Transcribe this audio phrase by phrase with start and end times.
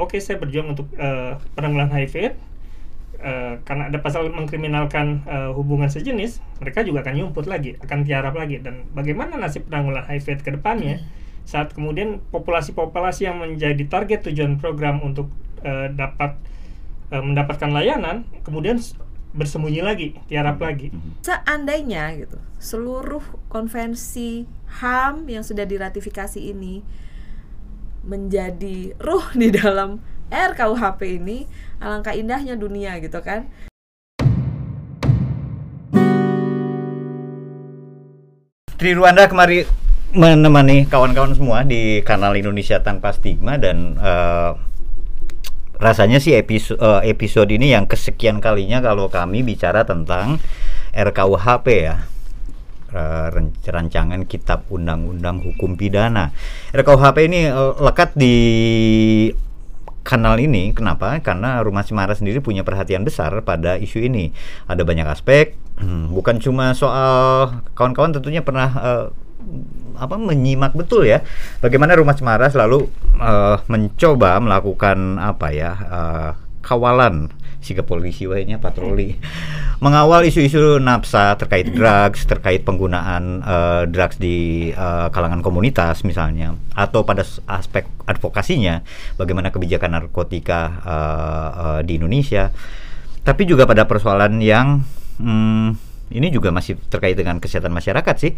[0.00, 2.40] oke saya berjuang untuk uh, penanggulangan HIV
[3.20, 8.32] Uh, karena ada pasal mengkriminalkan uh, hubungan sejenis, mereka juga akan nyumput lagi, akan tiarap
[8.32, 8.64] lagi.
[8.64, 11.04] Dan bagaimana nasib penanggulangan HIV ke depannya
[11.44, 15.28] saat kemudian populasi-populasi yang menjadi target tujuan program untuk
[15.60, 16.40] uh, dapat
[17.12, 18.80] uh, mendapatkan layanan, kemudian
[19.36, 20.88] bersembunyi lagi, tiarap lagi.
[21.20, 23.22] Seandainya gitu, seluruh
[23.52, 24.48] konvensi
[24.80, 26.80] HAM yang sudah diratifikasi ini
[28.04, 30.00] menjadi ruh di dalam
[30.30, 31.44] RKUHP ini
[31.82, 33.50] alangkah indahnya dunia gitu kan.
[38.80, 39.68] Tri Ruanda kemari
[40.16, 44.56] menemani kawan-kawan semua di kanal Indonesia Tanpa Stigma dan uh,
[45.76, 50.40] rasanya sih episode, uh, episode ini yang kesekian kalinya kalau kami bicara tentang
[50.96, 52.08] RKUHP ya
[52.92, 56.34] rancangan Kitab Undang-Undang Hukum Pidana.
[56.74, 58.34] RKUHP ini uh, lekat di
[60.02, 61.20] kanal ini kenapa?
[61.20, 64.34] Karena Rumah Cemara sendiri punya perhatian besar pada isu ini.
[64.66, 69.06] Ada banyak aspek, hmm, bukan cuma soal kawan-kawan tentunya pernah uh,
[70.00, 71.20] apa menyimak betul ya
[71.60, 72.88] bagaimana Rumah Cemara selalu
[73.20, 76.30] uh, mencoba melakukan apa ya uh,
[76.64, 77.28] kawalan
[77.60, 79.16] si polisi wahnya patroli.
[79.80, 87.04] Mengawal isu-isu nafsa terkait drugs terkait penggunaan uh, drugs di uh, kalangan komunitas misalnya atau
[87.04, 88.84] pada aspek advokasinya
[89.16, 92.52] bagaimana kebijakan narkotika uh, uh, di Indonesia.
[93.20, 94.80] Tapi juga pada persoalan yang
[95.20, 98.32] hmm, ini juga masih terkait dengan kesehatan masyarakat sih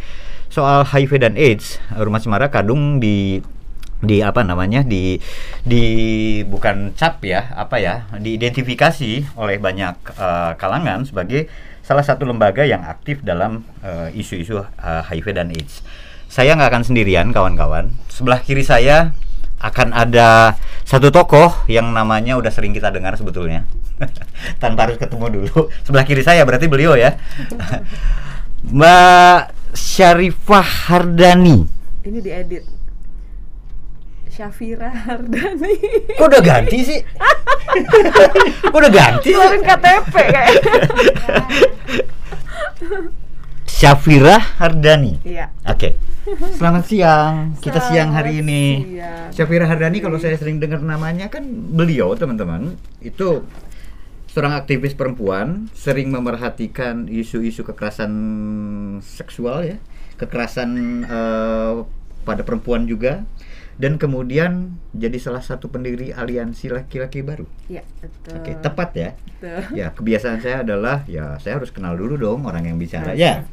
[0.53, 3.41] soal HIV dan AIDS rumah Cemara kadung di
[4.03, 5.23] di apa namanya di
[5.63, 5.85] di
[6.43, 11.47] bukan cap ya apa ya diidentifikasi oleh banyak uh, kalangan sebagai
[11.83, 15.83] salah satu lembaga yang aktif dalam eh, isu-isu uh, uh, HIV dan AIDS.
[16.31, 17.91] Saya nggak akan sendirian kawan-kawan.
[18.07, 19.13] Sebelah kiri saya
[19.59, 23.67] akan ada satu tokoh yang namanya udah sering kita dengar sebetulnya
[24.63, 25.69] tanpa harus ketemu dulu.
[25.83, 27.19] Sebelah kiri saya berarti beliau ya,
[28.79, 31.67] Mbak Syarifah Hardani.
[32.07, 32.82] Ini diedit.
[34.33, 35.77] Syafira Hardani.
[36.17, 37.01] Kok udah ganti sih?
[38.73, 39.29] Kok udah ganti?
[39.29, 40.57] Keluarin KTP kayak.
[43.69, 45.21] Syafira Hardani.
[45.21, 45.53] Iya.
[45.69, 46.01] Oke.
[46.25, 46.57] Okay.
[46.57, 47.61] Selamat siang.
[47.61, 48.65] Kita Selamat siang hari ini.
[48.97, 49.29] Siang.
[49.37, 51.45] Syafira Hardani kalau saya sering dengar namanya kan
[51.77, 53.45] beliau teman-teman itu
[54.33, 58.13] seorang aktivis perempuan sering memerhatikan isu-isu kekerasan
[59.05, 59.77] seksual ya,
[60.17, 61.85] kekerasan uh,
[62.25, 63.29] pada perempuan juga
[63.81, 67.49] dan kemudian jadi salah satu pendiri aliansi laki-laki baru.
[67.73, 68.37] Iya, betul.
[68.37, 69.11] Oke, tepat ya.
[69.17, 69.61] Betul.
[69.73, 73.17] Ya, kebiasaan saya adalah ya saya harus kenal dulu dong orang yang bicara.
[73.17, 73.49] Ya.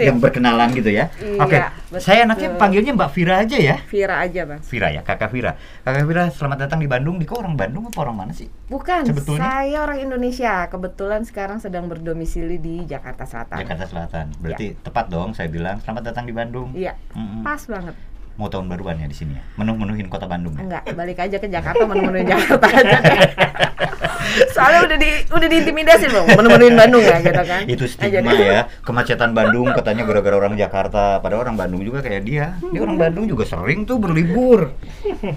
[0.00, 1.12] Yang berkenalan gitu ya.
[1.20, 1.56] Iya, Oke.
[2.00, 3.76] Saya enaknya panggilnya Mbak Vira aja ya.
[3.84, 4.60] Vira aja, Bang.
[4.64, 5.52] Vira ya, Kakak Vira.
[5.84, 7.20] Kakak Vira, selamat datang di Bandung.
[7.20, 8.48] Di kok orang Bandung apa orang mana sih?
[8.72, 9.44] Bukan, Sebetulnya?
[9.44, 10.66] saya orang Indonesia.
[10.72, 13.60] Kebetulan sekarang sedang berdomisili di Jakarta Selatan.
[13.60, 14.24] Jakarta Selatan.
[14.40, 14.80] Berarti ya.
[14.88, 16.72] tepat dong saya bilang selamat datang di Bandung.
[16.72, 16.96] Iya.
[17.12, 17.42] Mm -mm.
[17.44, 17.94] Pas banget
[18.36, 19.42] mau tahun baruan ya di sini ya?
[19.56, 20.62] Menuh-menuhin kota Bandung ya?
[20.66, 22.98] Enggak, balik aja ke Jakarta menuh-menuhin Jakarta aja.
[24.54, 27.62] Soalnya udah di udah diintimidasi loh, menuh-menuhin Bandung ya gitu kan.
[27.66, 32.46] Itu stigma ya, kemacetan Bandung katanya gara-gara orang Jakarta, padahal orang Bandung juga kayak dia.
[32.70, 34.74] Dia orang Bandung juga sering tuh berlibur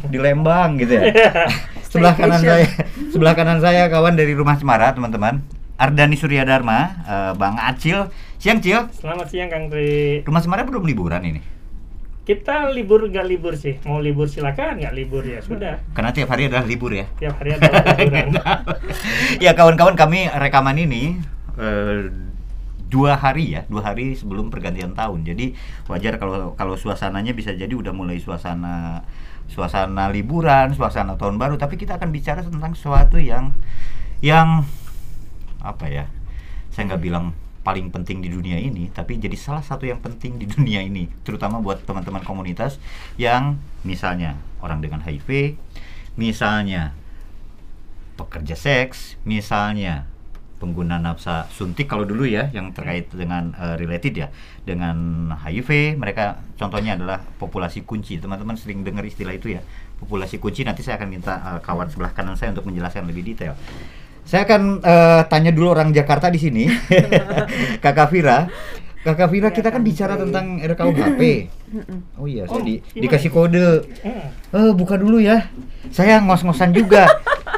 [0.07, 1.03] di Lembang gitu ya.
[1.89, 2.65] sebelah kanan saya,
[3.09, 5.41] sebelah kanan saya kawan dari Rumah Cemara, teman-teman.
[5.73, 8.07] Ardani Surya Dharma, uh, Bang Acil.
[8.37, 8.91] Siang, Cil.
[8.93, 10.19] Selamat siang, Kang Tri.
[10.27, 11.52] Rumah Cemara belum liburan ini?
[12.23, 13.83] Kita libur gak libur sih.
[13.83, 15.83] Mau libur silakan nggak libur ya sudah.
[15.91, 17.03] Karena tiap hari adalah libur ya.
[17.19, 18.27] Tiap hari adalah liburan.
[19.43, 21.19] Ya kawan-kawan kami rekaman ini
[21.59, 22.07] uh,
[22.87, 23.67] dua hari ya.
[23.67, 25.27] Dua hari sebelum pergantian tahun.
[25.27, 25.51] Jadi
[25.91, 29.03] wajar kalau kalau suasananya bisa jadi udah mulai suasana
[29.51, 31.59] suasana liburan suasana tahun baru.
[31.59, 33.51] Tapi kita akan bicara tentang sesuatu yang
[34.23, 34.63] yang
[35.59, 36.05] apa ya
[36.71, 40.45] saya nggak bilang paling penting di dunia ini, tapi jadi salah satu yang penting di
[40.45, 42.77] dunia ini, terutama buat teman-teman komunitas
[43.15, 43.55] yang
[43.87, 45.55] misalnya orang dengan HIV,
[46.19, 46.91] misalnya
[48.19, 50.11] pekerja seks, misalnya
[50.63, 54.27] pengguna nafsa suntik kalau dulu ya yang terkait dengan uh, related ya
[54.63, 58.15] dengan HIV mereka contohnya adalah populasi kunci.
[58.15, 59.61] Teman-teman sering dengar istilah itu ya
[59.99, 60.63] populasi kunci.
[60.63, 63.59] Nanti saya akan minta uh, kawan sebelah kanan saya untuk menjelaskan lebih detail
[64.23, 66.63] saya akan uh, tanya dulu orang Jakarta di sini,
[67.83, 68.47] Kakak Vira.
[69.03, 71.21] Kakak Vira, ya, kita kan bicara tentang RKUHP.
[72.15, 73.83] Oh iya, saya oh, di, dikasih kode.
[74.55, 75.51] Eh, buka dulu ya.
[75.91, 77.11] Saya ngos-ngosan juga.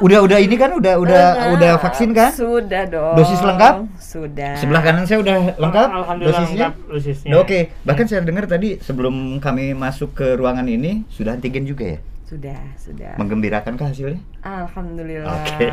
[0.03, 2.33] udah udah ini kan udah udah udah, udah vaksin kan?
[2.33, 3.15] Sudah dong.
[3.15, 3.73] Dosis lengkap?
[3.95, 4.57] Sudah.
[4.59, 6.57] Sebelah kanan saya udah lengkap Alhamdulillah dosisnya.
[6.67, 7.31] Lengkap dosisnya.
[7.37, 7.61] Oke, okay.
[7.87, 11.99] bahkan saya dengar tadi sebelum kami masuk ke ruangan ini sudah antigen juga ya?
[12.25, 13.13] Sudah, sudah.
[13.15, 14.17] Menggembirakan kah hasilnya?
[14.41, 15.29] Alhamdulillah.
[15.45, 15.69] Oke.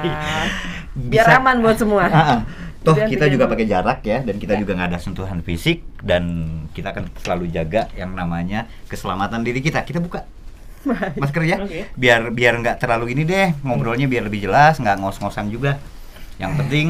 [1.11, 2.05] Biar Bisa- aman buat semua.
[2.05, 2.41] Ah, ah.
[2.83, 4.61] Toh kita juga pakai jarak ya dan kita Ya.
[4.61, 6.25] juga nggak ada sentuhan fisik dan
[6.71, 9.81] kita akan selalu jaga yang namanya keselamatan diri kita.
[9.81, 10.27] Kita buka
[11.23, 11.87] masker ya, Oke.
[11.95, 15.79] biar biar nggak terlalu ini deh ngobrolnya biar lebih jelas, nggak ngos-ngosan juga.
[16.37, 16.87] Yang penting,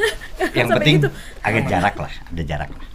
[0.58, 1.08] yang Sampai penting gitu.
[1.40, 2.86] agak jarak lah, ada jarak lah.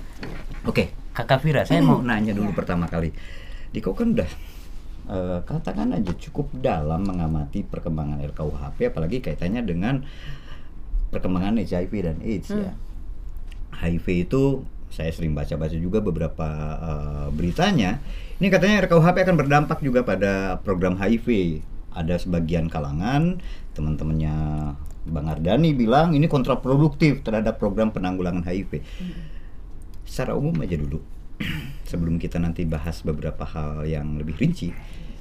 [0.68, 2.56] Oke, Kakak Vira, saya mau nanya dulu Ya.
[2.60, 3.16] pertama kali.
[3.72, 4.28] Diko kan udah
[5.10, 10.04] eh, katakan aja cukup dalam mengamati perkembangan RKUHP, apalagi kaitannya dengan
[11.14, 12.74] perkembangan HIV dan AIDS ya.
[13.74, 16.48] HIV itu saya sering baca-baca juga beberapa
[16.78, 17.98] eh, beritanya.
[18.38, 21.62] Ini katanya RKUHP akan berdampak juga pada program HIV.
[21.94, 23.38] Ada sebagian kalangan
[23.78, 24.34] teman-temannya
[25.04, 28.82] Bang Ardani bilang ini kontraproduktif terhadap program penanggulangan HIV.
[30.08, 31.13] Secara umum aja dulu.
[31.90, 34.74] Sebelum kita nanti bahas beberapa hal yang lebih rinci,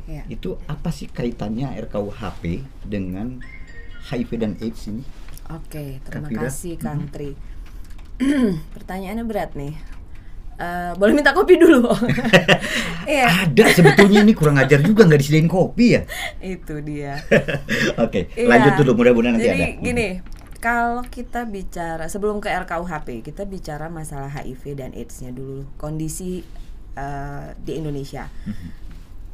[0.03, 0.27] Ya.
[0.27, 2.43] itu apa sih kaitannya RKUHP
[2.83, 3.39] dengan
[4.05, 5.07] HIV dan AIDS ini?
[5.49, 6.43] Oke, terima Kak Fira.
[6.43, 7.33] kasih Kang Tri.
[8.75, 9.75] Pertanyaannya berat nih.
[10.55, 11.87] Eh, boleh minta kopi dulu?
[13.03, 16.03] Iya, Ada sebetulnya ini kurang ajar juga nggak disediain kopi ya.
[16.39, 17.19] itu dia.
[18.05, 18.47] Oke, Iya.
[18.47, 19.83] lanjut dulu mudah-mudahan nanti Jadi ada.
[19.83, 20.09] gini,
[20.63, 26.47] kalau kita bicara sebelum ke RKUHP, kita bicara masalah HIV dan AIDS-nya dulu, kondisi
[26.93, 28.69] eh, di Indonesia, Mhm.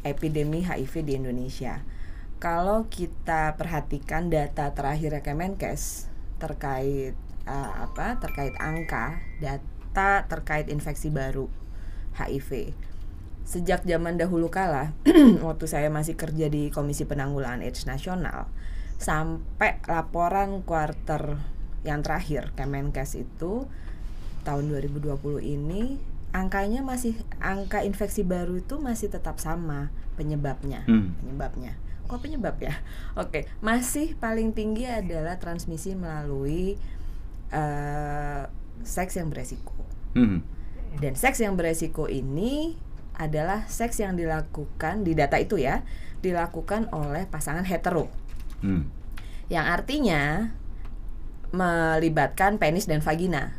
[0.07, 1.83] epidemi HIV di Indonesia.
[2.39, 6.07] Kalau kita perhatikan data terakhir Kemenkes
[6.39, 8.17] terkait eh, apa?
[8.23, 11.51] Terkait angka, data terkait infeksi baru
[12.15, 12.73] HIV
[13.49, 14.93] sejak zaman dahulu kala
[15.49, 18.45] waktu saya masih kerja di Komisi Penanggulangan AIDS Nasional
[18.99, 21.39] sampai laporan kuarter
[21.87, 23.65] yang terakhir Kemenkes itu
[24.43, 25.97] tahun 2020 ini
[26.35, 31.15] angkanya masih angka infeksi baru itu masih tetap sama penyebabnya Hmm.
[31.23, 31.79] penyebabnya
[32.11, 32.75] kok penyebab ya
[33.23, 36.75] oke masih paling tinggi adalah transmisi melalui
[37.55, 38.43] eh,
[38.83, 39.75] seks yang beresiko
[40.19, 40.43] Hmm.
[40.99, 42.75] dan seks yang beresiko ini
[43.19, 45.83] adalah seks yang dilakukan di data itu ya,
[46.23, 48.07] dilakukan oleh pasangan hetero.
[48.61, 48.91] Hmm.
[49.49, 50.23] Yang artinya
[51.53, 53.57] melibatkan penis dan vagina.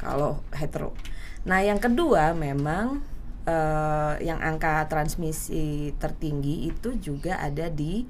[0.00, 0.96] Kalau hetero.
[1.44, 3.04] Nah, yang kedua memang
[3.44, 8.08] eh, yang angka transmisi tertinggi itu juga ada di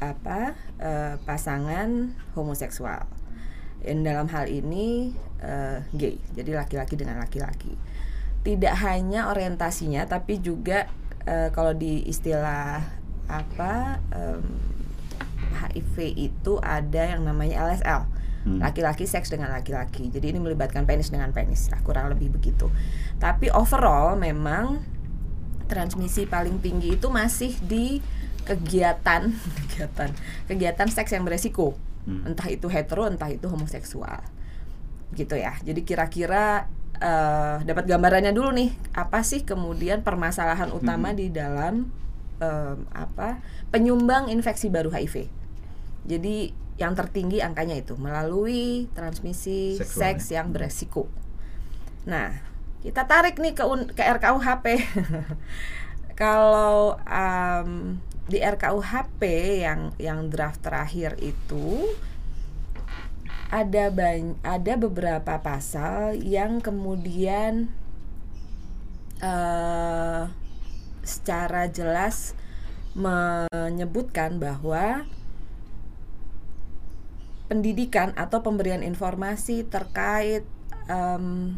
[0.00, 3.04] apa eh, pasangan homoseksual.
[3.84, 5.12] Dan dalam hal ini
[5.44, 7.76] eh, gay, jadi laki-laki dengan laki-laki.
[8.44, 10.88] Tidak hanya orientasinya, tapi juga
[11.28, 12.80] eh, kalau di istilah
[13.28, 14.40] apa em,
[15.58, 18.06] HIV itu ada yang namanya LSL,
[18.46, 18.62] Hmm.
[18.62, 20.08] laki-laki seks dengan laki-laki.
[20.08, 22.70] Jadi ini melibatkan penis dengan penis, lah, kurang lebih begitu.
[23.18, 24.78] Tapi overall memang
[25.66, 28.00] transmisi paling tinggi itu masih di
[28.48, 29.28] kegiatan
[29.68, 30.10] kegiatan
[30.48, 31.76] kegiatan seks yang beresiko
[32.08, 32.24] Hmm.
[32.24, 34.24] entah itu hetero entah itu homoseksual
[35.12, 36.64] gitu ya jadi kira-kira
[36.96, 41.92] eh, dapat gambarannya dulu nih apa sih kemudian permasalahan utama di dalam
[42.40, 45.28] em, apa penyumbang infeksi baru HIV
[46.08, 50.40] jadi yang tertinggi angkanya itu melalui transmisi Seksual, seks ya.
[50.40, 51.04] yang beresiko
[52.08, 52.32] nah
[52.80, 54.66] kita tarik nih ke un- ke RKUHP
[56.22, 59.20] kalau em, di RKUHP
[59.60, 61.90] yang yang draft terakhir itu
[63.48, 67.72] ada bany- ada beberapa pasal yang kemudian
[69.18, 70.22] eh
[71.02, 72.36] secara jelas
[72.92, 75.08] menyebutkan bahwa
[77.48, 80.44] pendidikan atau pemberian informasi terkait
[80.86, 81.56] em,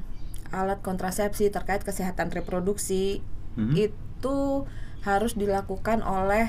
[0.50, 3.23] alat kontrasepsi terkait kesehatan reproduksi
[3.54, 3.75] Mhm.
[3.75, 4.38] itu
[5.02, 6.47] harus dilakukan oleh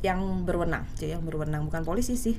[0.00, 2.36] yang berwenang, Cie, yang berwenang bukan polisi sih,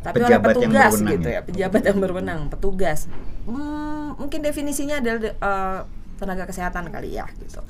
[0.00, 1.34] tapi oleh Pejabat yang petugas gitu ya?
[1.34, 3.10] ya, pejabat yang berwenang, petugas.
[3.46, 5.80] Hmm, mungkin definisinya adalah eh,
[6.18, 7.62] tenaga kesehatan kali ya, gitu,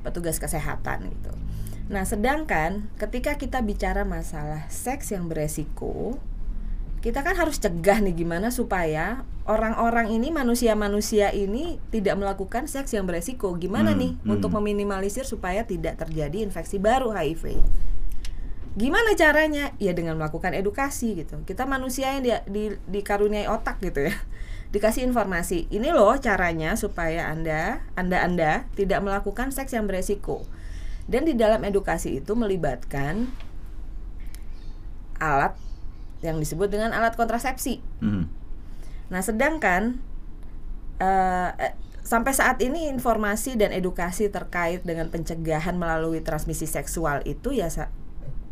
[0.00, 1.32] petugas kesehatan gitu.
[1.88, 6.16] Nah, sedangkan ketika kita bicara masalah seks yang beresiko,
[6.98, 13.06] kita kan harus cegah nih gimana supaya orang-orang ini manusia-manusia ini tidak melakukan seks yang
[13.06, 13.54] beresiko.
[13.54, 14.34] Gimana Hmm, nih hmm.
[14.34, 17.54] untuk meminimalisir supaya tidak terjadi infeksi baru HIV?
[18.78, 19.74] Gimana caranya?
[19.82, 21.38] Ya dengan melakukan edukasi gitu.
[21.46, 24.14] Kita manusia yang di- di- dikaruniai otak gitu ya.
[24.74, 25.70] Dikasih informasi.
[25.70, 30.44] Ini loh caranya supaya Anda, Anda-anda tidak melakukan seks yang beresiko.
[31.08, 33.32] Dan di dalam edukasi itu melibatkan
[35.18, 35.56] alat
[36.20, 37.78] yang disebut dengan alat kontrasepsi.
[38.02, 38.26] Hmm.
[39.08, 40.02] Nah, sedangkan
[40.98, 41.50] eh,
[42.02, 47.92] sampai saat ini informasi dan edukasi terkait dengan pencegahan melalui transmisi seksual itu ya sa-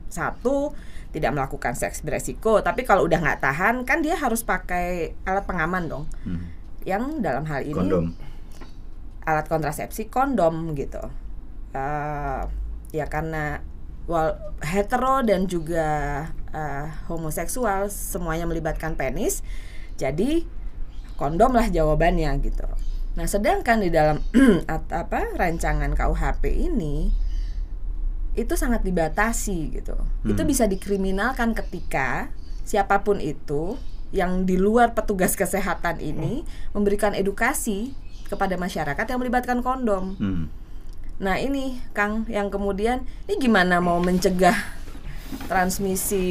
[0.07, 0.77] satu
[1.11, 5.89] tidak melakukan seks beresiko, tapi kalau udah nggak tahan kan dia harus pakai alat pengaman
[5.89, 6.05] dong.
[6.23, 6.53] Hmm.
[6.87, 8.15] Yang dalam hal ini Kondom.
[9.27, 11.03] alat kontrasepsi kondom gitu.
[11.75, 12.43] Eh,
[12.95, 13.59] ya karena
[14.07, 16.23] wal hetero dan juga
[16.57, 19.45] eh, homoseksual semuanya melibatkan penis,
[20.01, 20.49] jadi
[21.21, 22.65] kondom lah jawabannya gitu.
[23.17, 24.21] Nah, sedangkan di dalam
[24.69, 27.13] apa rancangan KUHP ini
[28.37, 29.97] itu sangat dibatasi gitu.
[30.29, 30.49] Itu Hmm.
[30.49, 32.29] bisa dikriminalkan ketika
[32.69, 33.81] siapa pun itu
[34.13, 36.45] yang di luar petugas kesehatan ini
[36.77, 37.97] memberikan edukasi
[38.29, 40.21] kepada masyarakat yang melibatkan kondom.
[40.21, 40.53] Hmm.
[41.17, 44.77] Nah, ini Kang yang kemudian ini gimana mau mencegah
[45.51, 46.27] transmisi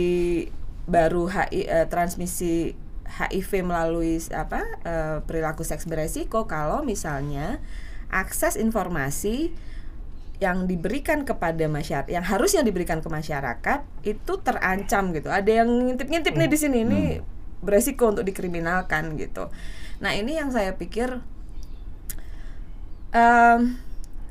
[0.85, 7.61] baru HI, eh, transmisi HIV melalui apa eh, perilaku seks beresiko kalau misalnya
[8.09, 9.53] akses informasi
[10.43, 15.31] yang diberikan kepada masyarakat yang harusnya diberikan ke masyarakat itu terancam gitu.
[15.31, 17.01] Ada yang ngintip-ngintip nih di sini ini
[17.63, 19.47] beresiko untuk dikriminalkan gitu.
[20.03, 21.23] Nah, ini yang saya pikir
[23.15, 23.79] em,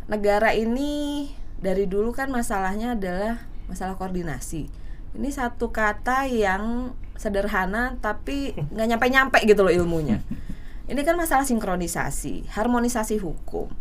[0.04, 3.40] negara ini dari dulu kan masalahnya adalah
[3.70, 4.68] masalah koordinasi.
[5.14, 10.18] Ini satu kata yang sederhana tapi nggak nyampe-nyampe gitu loh ilmunya.
[10.90, 13.72] Ini kan masalah sinkronisasi, harmonisasi hukum.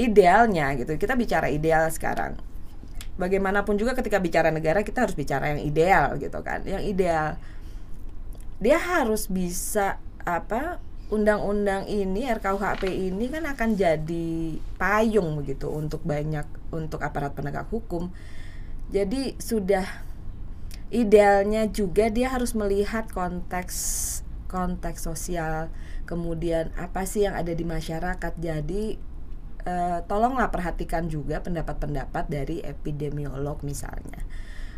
[0.00, 2.40] Idealnya gitu, kita bicara ideal sekarang.
[3.20, 6.64] Bagaimanapun juga ketika bicara negara kita harus bicara yang ideal gitu kan.
[6.64, 7.28] Yang ideal
[8.56, 10.80] dia harus bisa apa
[11.12, 18.08] undang-undang ini RKUHP ini kan akan jadi payung begitu untuk banyak untuk aparat penegak hukum.
[18.90, 19.84] Jadi sudah
[20.94, 23.76] idealnya juga dia harus melihat konteks
[24.46, 25.74] konteks sosial,
[26.06, 28.32] kemudian apa sih yang ada di masyarakat.
[28.38, 28.94] Jadi
[29.66, 34.22] eh, tolonglah perhatikan juga pendapat-pendapat dari epidemiolog misalnya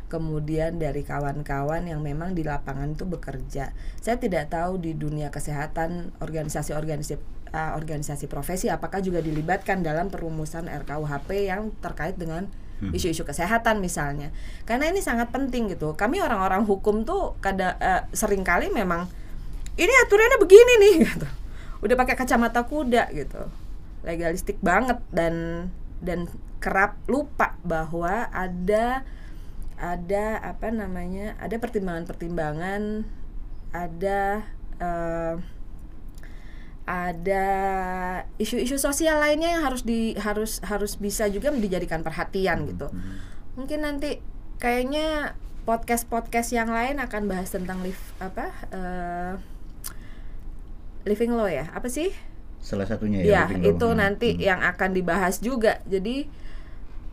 [0.08, 3.76] kemudian dari kawan-kawan yang memang di lapangan itu bekerja.
[4.00, 7.20] Saya tidak tahu di dunia kesehatan organisasi-organisasi
[7.52, 12.48] uh, organisasi profesi apakah juga dilibatkan dalam perumusan RKUHP yang terkait dengan
[12.94, 14.30] isu-isu kesehatan misalnya.
[14.62, 15.98] Karena ini sangat penting gitu.
[15.98, 19.10] Kami orang-orang hukum tuh kada uh, sering kali memang
[19.78, 21.28] ini aturannya begini nih gitu.
[21.82, 23.42] Udah pakai kacamata kuda gitu.
[24.06, 25.66] Legalistik banget dan
[25.98, 29.02] dan kerap lupa bahwa ada
[29.78, 33.06] ada apa namanya ada pertimbangan-pertimbangan
[33.70, 34.42] ada
[34.82, 35.34] eh,
[36.88, 37.46] ada
[38.40, 42.88] isu-isu sosial lainnya yang harus di harus harus bisa juga dijadikan perhatian gitu.
[43.60, 44.24] Mungkin nanti
[44.56, 45.36] kayaknya
[45.68, 49.32] podcast podcast yang lain akan bahas tentang live apa eh,
[51.04, 51.68] living law ya.
[51.76, 52.08] Apa sih?
[52.64, 53.42] Salah satunya ya ya.
[53.52, 53.70] living law.
[53.76, 53.98] itu Hmm.
[54.00, 55.84] nanti yang akan dibahas juga.
[55.84, 56.24] Jadi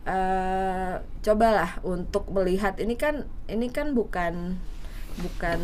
[0.08, 2.80] eh cobalah untuk melihat.
[2.80, 4.56] Ini kan ini kan bukan
[5.20, 5.60] bukan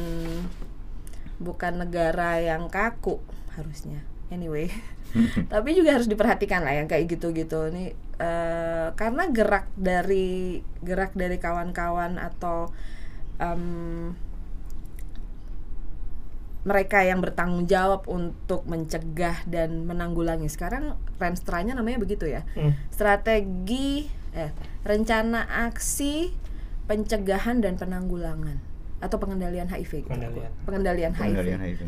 [1.40, 4.68] bukan negara yang kaku harusnya anyway
[5.52, 11.36] tapi juga harus diperhatikan lah yang kayak gitu-gitu ini eh, karena gerak dari gerak dari
[11.36, 12.72] kawan-kawan atau
[13.36, 14.16] em,
[16.62, 22.72] mereka yang bertanggung jawab untuk mencegah dan menanggulangi sekarang renstranya namanya begitu ya Hmm.
[22.88, 24.54] strategi eh
[24.86, 26.30] rencana aksi
[26.86, 28.62] pencegahan dan penanggulangan
[29.02, 30.08] atau pengendalian HIV gitu.
[30.08, 30.50] Pengendalian.
[30.64, 31.82] pengendalian HIV Pengendalian HIV.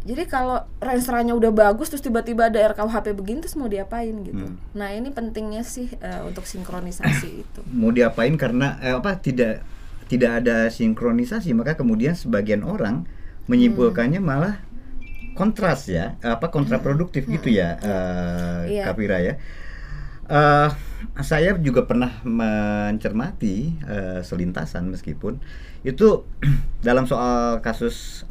[0.00, 4.56] Jadi kalau renstranya udah bagus terus tiba-tiba ada RKUHP begini terus mau diapain gitu Hmm.
[4.72, 9.60] nah ini pentingnya sih eh, untuk sinkronisasi itu Mau diapain karena eh, apa tidak
[10.08, 13.04] tidak ada sinkronisasi maka kemudian sebagian orang
[13.46, 14.58] menyimpulkannya malah
[15.36, 18.84] kontras ya apa kontraproduktif gitu ya eh, Iya.
[18.88, 19.34] Kapira ya.
[20.30, 20.68] Eh,
[21.20, 25.38] saya juga pernah mencermati eh, selintasan meskipun
[25.82, 26.22] itu
[26.86, 28.24] dalam soal kasus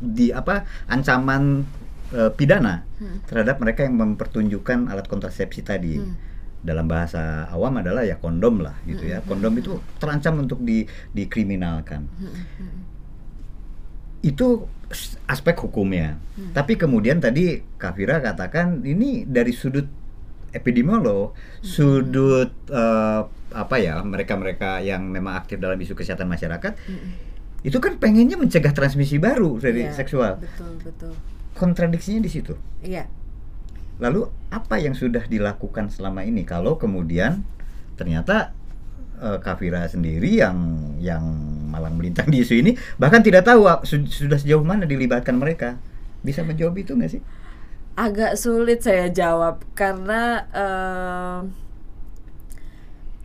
[0.00, 1.62] di apa ancaman
[2.10, 3.22] eh, pidana Hmm.
[3.24, 5.96] terhadap mereka yang mempertunjukkan alat kontrasepsi tadi.
[5.96, 6.16] Hmm.
[6.60, 9.24] dalam bahasa awam adalah ya kondom lah gitu ya.
[9.24, 12.04] Kondom itu terancam untuk di dikriminalkan.
[14.20, 16.20] Itu s- aspek hukumnya.
[16.52, 19.88] Tapi kemudian tadi Kafira katakan ini dari sudut
[20.52, 26.76] epidemiolog sudut eh, apa ya mereka-mereka yang memang aktif dalam isu kesehatan masyarakat
[27.60, 30.40] itu kan pengennya mencegah transmisi baru dari Iya, seksual.
[30.40, 31.12] betul betul.
[31.52, 32.56] Kontradiksinya di situ.
[32.80, 33.04] Iya.
[34.00, 36.48] Lalu apa yang sudah dilakukan selama ini?
[36.48, 37.44] Kalau kemudian
[38.00, 38.56] ternyata
[39.20, 40.56] eh, Kafira sendiri yang
[40.96, 41.20] yang
[41.68, 45.76] malang melintang di isu ini bahkan tidak tahu ah, su- sudah sejauh mana dilibatkan mereka.
[46.24, 47.22] Bisa menjawab itu nggak sih?
[47.90, 51.38] agak sulit saya jawab karena eh,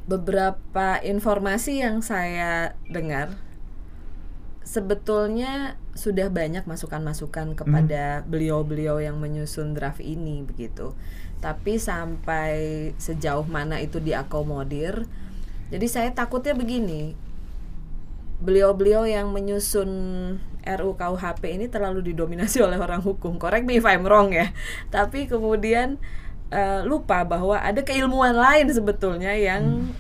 [0.05, 3.33] beberapa informasi yang saya dengar
[4.65, 10.97] sebetulnya sudah banyak masukan-masukan kepada beliau-beliau yang menyusun draft ini begitu.
[11.39, 15.05] Tapi sampai sejauh mana itu diakomodir.
[15.69, 17.13] Jadi saya takutnya begini.
[18.41, 19.87] Beliau-beliau yang menyusun
[20.65, 23.37] RUU KUHP ini terlalu didominasi oleh orang hukum.
[23.37, 24.49] Correct me if I'm wrong ya.
[24.89, 26.01] Tapi kemudian
[26.49, 29.93] eh, lupa bahwa ada keilmuan lain sebetulnya yang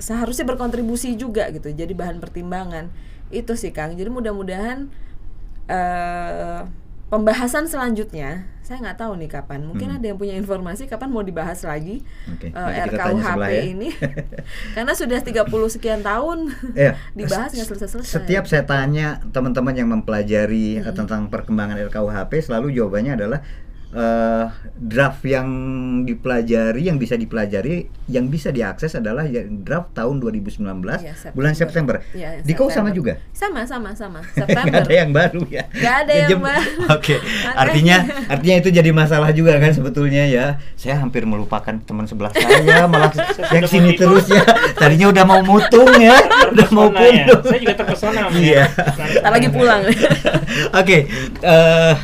[0.00, 1.68] seharusnya berkontribusi juga gitu.
[1.70, 3.92] Jadi bahan pertimbangan itu sih Kang.
[3.92, 4.92] Jadi mudah-mudahan
[5.66, 6.60] eh
[7.08, 9.60] pembahasan selanjutnya saya nggak tahu nih kapan.
[9.62, 9.96] Mungkin Hmm.
[10.00, 12.00] ada yang punya informasi kapan mau dibahas lagi
[12.40, 13.62] kita tanya RKUHP ya.
[13.66, 13.88] ini.
[14.74, 16.96] Karena sudah 30 sekian tahun Iya.
[17.12, 18.16] dibahas nggak selesai-selesai.
[18.16, 23.44] Setiap saya tanya teman-teman yang mempelajari eh, tentang perkembangan RKUHP selalu jawabannya adalah
[23.92, 25.48] eh, draft yang
[26.02, 30.64] dipelajari yang bisa dipelajari yang bisa diakses adalah ya- draft tahun 2019
[30.98, 31.32] Iya, September.
[31.32, 31.96] bulan September.
[32.10, 32.92] Iya, Di kau sama September.
[32.92, 33.12] juga?
[33.30, 34.20] Sama sama sama.
[34.34, 34.80] September.
[34.80, 35.64] ada yang baru ya.
[35.68, 36.72] Nggak ada yang baru.
[36.96, 37.14] Oke,
[37.48, 37.96] artinya
[38.26, 40.46] artinya itu jadi masalah juga kan sebetulnya ya.
[40.74, 43.12] Saya hampir melupakan teman sebelah saya malah
[43.50, 44.40] yang sini terus ya.
[44.72, 46.16] Tadinya udah mau mutung ya,
[46.48, 47.24] udah mau Terpesona ya.
[47.28, 47.42] pundung.
[47.44, 48.20] Saya juga terpesona.
[48.24, 48.64] Iya.
[48.66, 49.20] melihat.
[49.20, 49.82] Ntar lagi pulang.
[50.72, 50.98] Oke,
[51.38, 51.94] eh,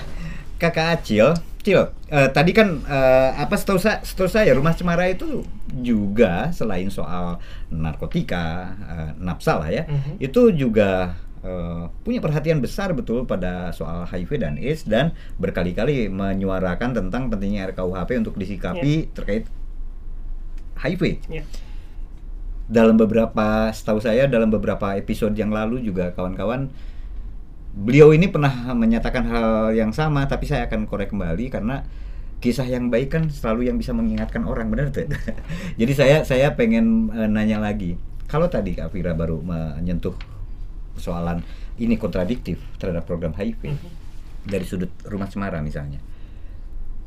[0.56, 1.32] kakak Acil,
[1.70, 5.44] Eh, tadi kan eh, apa setahu saya, setahu saya rumah cemara itu
[5.74, 7.36] juga selain soal
[7.68, 8.46] narkotika,
[8.86, 10.12] eh, nafsa lah ya, Mhm.
[10.18, 16.90] itu juga eh, punya perhatian besar betul pada soal HIV dan AIDS dan berkali-kali menyuarakan
[16.92, 19.46] tentang pentingnya RKUHP untuk disikapi terkait
[20.76, 21.42] HIV Iya.
[22.66, 26.68] dalam beberapa setahu saya dalam beberapa episode yang lalu juga kawan-kawan
[27.78, 31.86] beliau ini pernah menyatakan hal yang sama tapi saya akan korek kembali karena
[32.38, 35.06] kisah yang baik kan selalu yang bisa mengingatkan orang benar tuh
[35.80, 37.94] jadi saya saya pengen eh, nanya lagi
[38.26, 40.14] kalau tadi Kak Fira baru menyentuh
[40.94, 41.42] persoalan
[41.78, 43.90] ini kontradiktif terhadap program HIV Mhm.
[44.44, 46.02] dari sudut rumah cemara misalnya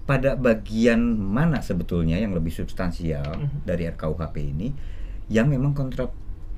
[0.04, 3.68] pada bagian mana sebetulnya yang lebih substansial Mhm.
[3.68, 4.68] dari RKUHP ini
[5.28, 5.72] yang memang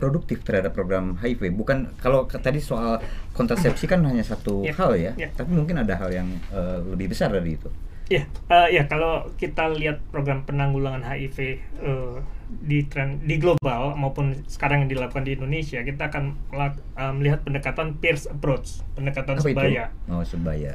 [0.05, 2.99] kontraproduktif terhadap program HIV bukan kalau tadi soal
[3.31, 5.31] kontrasepsi kan hanya satu Ya, hal ya ya.
[5.31, 7.71] tapi mungkin ada hal yang eh, lebih besar dari itu.
[8.11, 11.37] Ya, eh, ya kalau kita lihat program penanggulangan HIV
[11.79, 12.15] eh,
[12.53, 17.39] di tren di global maupun sekarang yang dilakukan di Indonesia, kita akan melak- eh, melihat
[17.41, 19.87] pendekatan peers approach, pendekatan apa sebaya.
[19.87, 20.73] itu oh sebaya.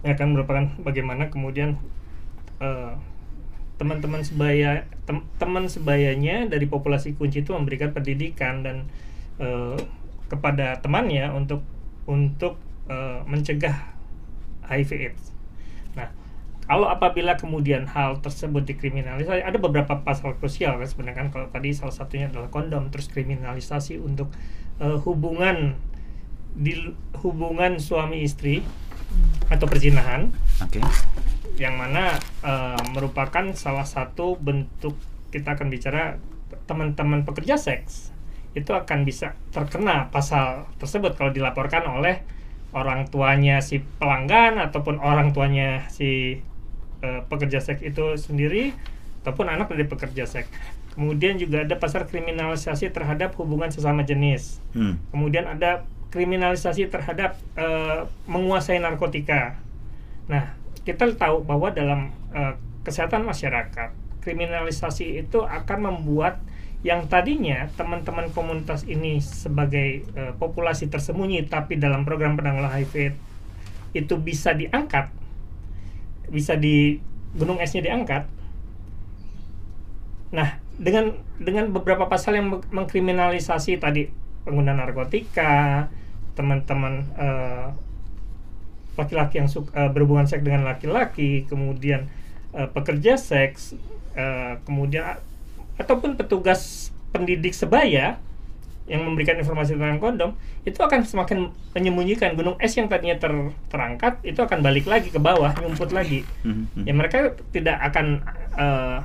[0.00, 1.76] Yang akan merupakan bagaimana kemudian
[2.58, 2.92] eh,
[3.76, 8.88] teman-teman sebaya tem- teman sebayanya dari populasi kunci itu memberikan pendidikan dan
[9.36, 9.76] eh,
[10.32, 11.60] kepada temannya untuk
[12.08, 12.56] untuk
[12.88, 13.94] eh, mencegah
[14.66, 15.36] HIV/AIDS.
[15.94, 16.08] Nah,
[16.66, 21.70] kalau apabila kemudian hal tersebut dikriminalisasi, ada beberapa pasal krusial kan sebenarnya kan kalau tadi
[21.76, 24.32] salah satunya adalah kondom, terus kriminalisasi untuk
[24.80, 25.76] eh, hubungan
[26.56, 26.72] di
[27.20, 28.64] hubungan suami istri
[29.50, 30.32] atau perzinahan
[30.62, 30.80] oke
[31.56, 34.96] yang mana eh, merupakan salah satu bentuk
[35.32, 36.20] kita akan bicara
[36.68, 38.12] teman-teman pekerja seks
[38.56, 42.24] itu akan bisa terkena pasal tersebut kalau dilaporkan oleh
[42.72, 46.40] orang tuanya si pelanggan ataupun orang tuanya si
[47.04, 48.72] eh, pekerja seks itu sendiri
[49.24, 50.48] ataupun anak dari pekerja seks.
[50.94, 54.64] Kemudian juga ada pasal kriminalisasi terhadap hubungan sesama jenis.
[54.72, 54.96] Hmm.
[55.12, 59.58] Kemudian ada kriminalisasi terhadap eh, menguasai narkotika.
[60.30, 60.54] Nah,
[60.86, 62.54] kita tahu bahwa dalam eh,
[62.86, 63.90] kesehatan masyarakat,
[64.22, 66.42] kriminalisasi itu akan membuat
[66.86, 73.18] yang tadinya teman-teman komunitas ini sebagai eh, populasi tersembunyi, tapi dalam program penanggulangan HIV
[73.96, 75.10] itu bisa diangkat,
[76.30, 77.00] bisa di
[77.34, 78.28] gunung esnya diangkat.
[80.30, 85.90] Nah, dengan dengan beberapa pasal yang meng- mengkriminalisasi tadi pengguna narkotika,
[86.38, 87.66] teman-teman eh,
[88.96, 92.06] laki-laki yang suka eh, berhubungan seks dengan laki-laki, kemudian
[92.54, 93.74] eh, pekerja seks,
[94.14, 95.18] eh, kemudian
[95.76, 98.16] ataupun petugas pendidik sebaya
[98.86, 100.30] yang memberikan informasi tentang kondom
[100.62, 105.18] itu akan semakin menyembunyikan gunung es yang tadinya ter- terangkat itu akan balik lagi ke
[105.18, 106.86] bawah nyumput lagi Hmm, hmm.
[106.86, 108.22] ya mereka tidak akan
[108.54, 108.98] eh,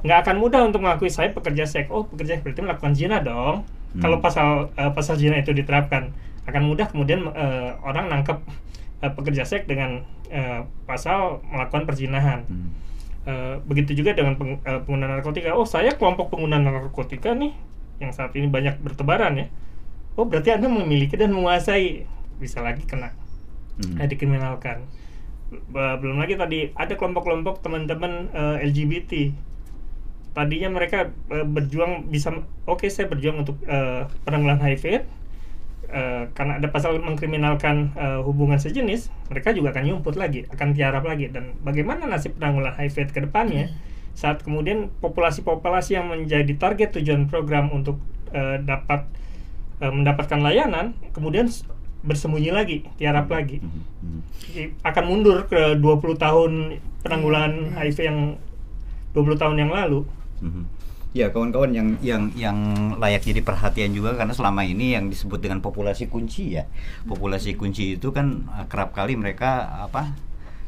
[0.00, 3.64] nggak akan mudah untuk mengakui saya pekerja seks oh pekerja seks berarti melakukan zina dong
[3.86, 4.02] Hmm.
[4.02, 6.12] kalau pasal eh, pasal zina itu diterapkan
[6.44, 8.44] akan mudah kemudian eh, orang nangkep
[9.00, 12.70] eh, pekerja seks dengan eh, pasal melakukan perzinahan Hmm.
[13.24, 17.56] Eh, begitu juga dengan peng- eh, pengguna narkotika oh saya kelompok pengguna narkotika nih
[17.98, 19.46] yang saat ini banyak bertebaran ya
[20.14, 22.04] oh berarti anda memiliki dan menguasai
[22.36, 23.16] bisa lagi kena
[23.76, 23.96] Hmm.
[23.96, 24.84] eh, dikriminalkan.
[25.72, 29.12] Belum lagi tadi ada kelompok-kelompok teman-teman eh, LGBT
[30.36, 32.28] tadinya mereka uh, berjuang bisa
[32.68, 35.08] oke okay, saya berjuang untuk uh, penanggulangan HIV
[35.86, 41.06] Uh, karena ada pasal mengkriminalkan uh, hubungan sejenis, mereka juga akan nyumput lagi, akan tiarap
[41.06, 41.30] lagi.
[41.30, 43.70] Dan bagaimana nasib penanggulangan HIV ke depannya
[44.10, 48.02] saat kemudian populasi-populasi yang menjadi target tujuan program untuk
[48.34, 49.06] uh, dapat
[49.78, 51.46] uh, mendapatkan layanan, kemudian
[52.02, 53.62] bersembunyi lagi, tiarap lagi.
[54.50, 56.52] Jadi, akan mundur ke 20 tahun
[57.06, 58.18] penanggulangan HIV yang
[59.14, 60.02] 20 tahun yang lalu.
[61.16, 62.58] Ya kawan-kawan yang yang yang
[63.00, 66.68] layak jadi perhatian juga karena selama ini yang disebut dengan populasi kunci ya.
[67.08, 70.12] Populasi kunci itu kan uh, kerap kali mereka apa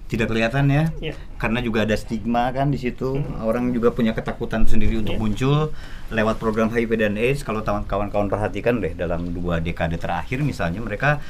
[0.09, 0.89] tidak kelihatan ya.
[1.05, 1.13] Ya.
[1.37, 3.21] karena juga ada stigma kan di situ.
[3.45, 5.21] Orang juga punya ketakutan sendiri untuk Ya.
[5.21, 5.59] muncul
[6.09, 11.21] lewat program HIV dan AIDS kalau kawan-kawan perhatikan deh dalam dua dekade terakhir misalnya mereka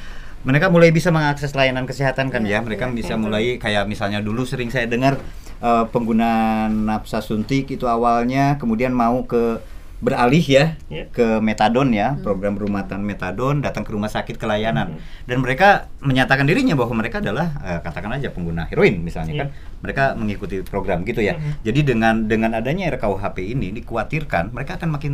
[0.41, 3.23] mereka mulai bisa mengakses layanan kesehatan kan ya Ya, mereka ya, bisa betul.
[3.25, 5.19] mulai kayak misalnya dulu sering saya dengar
[5.59, 9.59] eh, penggunaan nafsa suntik itu awalnya kemudian mau ke
[9.99, 11.03] beralih ya Ya.
[11.07, 16.47] ke metadon ya program rumatan metadon datang ke rumah sakit ke layanan dan mereka menyatakan
[16.47, 19.41] dirinya bahwa mereka adalah eh, katakan aja pengguna heroin misalnya Iya.
[19.43, 19.47] kan
[19.79, 21.51] mereka mengikuti program gitu ya Mhm.
[21.61, 25.13] jadi dengan dengan adanya RKUHP ini dikhawatirkan mereka akan makin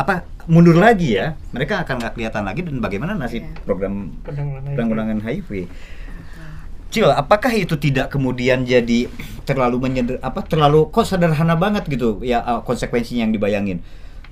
[0.00, 1.36] apa mundur lagi ya.
[1.52, 3.60] Mereka akan nggak kelihatan lagi dan bagaimana nasib Iya.
[3.68, 5.68] program Penanggulangan HIV.
[6.90, 9.06] Cil, apakah itu tidak kemudian jadi
[9.46, 13.78] terlalu menyeder apa terlalu kok sederhana banget gitu ya uh, konsekuensinya yang dibayangin?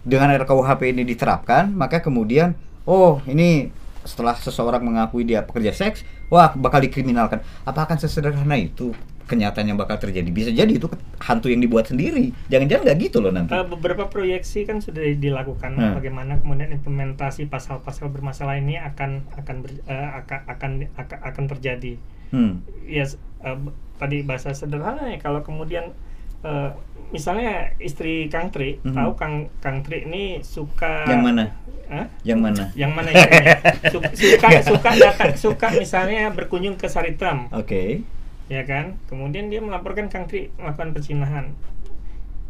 [0.03, 3.71] Dengan RKUHP ini diterapkan maka kemudian oh ini
[4.03, 6.03] setelah seseorang mengakui dia pekerja seks
[6.33, 7.47] wah bakal dikriminalkan.
[7.63, 8.91] Apa akan sesederhana itu
[9.29, 10.89] kenyataan yang bakal terjadi bisa jadi itu
[11.19, 15.71] hantu yang dibuat sendiri jangan-jangan nggak gitu loh nanti Uh, beberapa proyeksi kan sudah dilakukan
[15.71, 15.93] Hmm.
[15.95, 22.01] bagaimana kemudian implementasi pasal-pasal bermasalah ini akan akan ber- uh, akan akan akan, akan terjadi.
[22.31, 22.53] hmm.
[22.83, 23.61] Ya s- uh,
[23.97, 25.93] tadi bahasa sederhana ya kalau kemudian
[26.41, 26.73] uh,
[27.09, 28.95] misalnya istri Kang Tri Mhm.
[28.95, 31.53] tahu Kang Kang Tri ini suka yang mana
[31.89, 32.05] Hah?
[32.21, 33.57] yang mana Yang mana istrinya?
[33.93, 38.05] Su- suka suka datang suka misalnya berkunjung ke Saritam oke
[38.49, 41.53] ya kan kemudian dia melaporkan Kang Tri melakukan perzinahan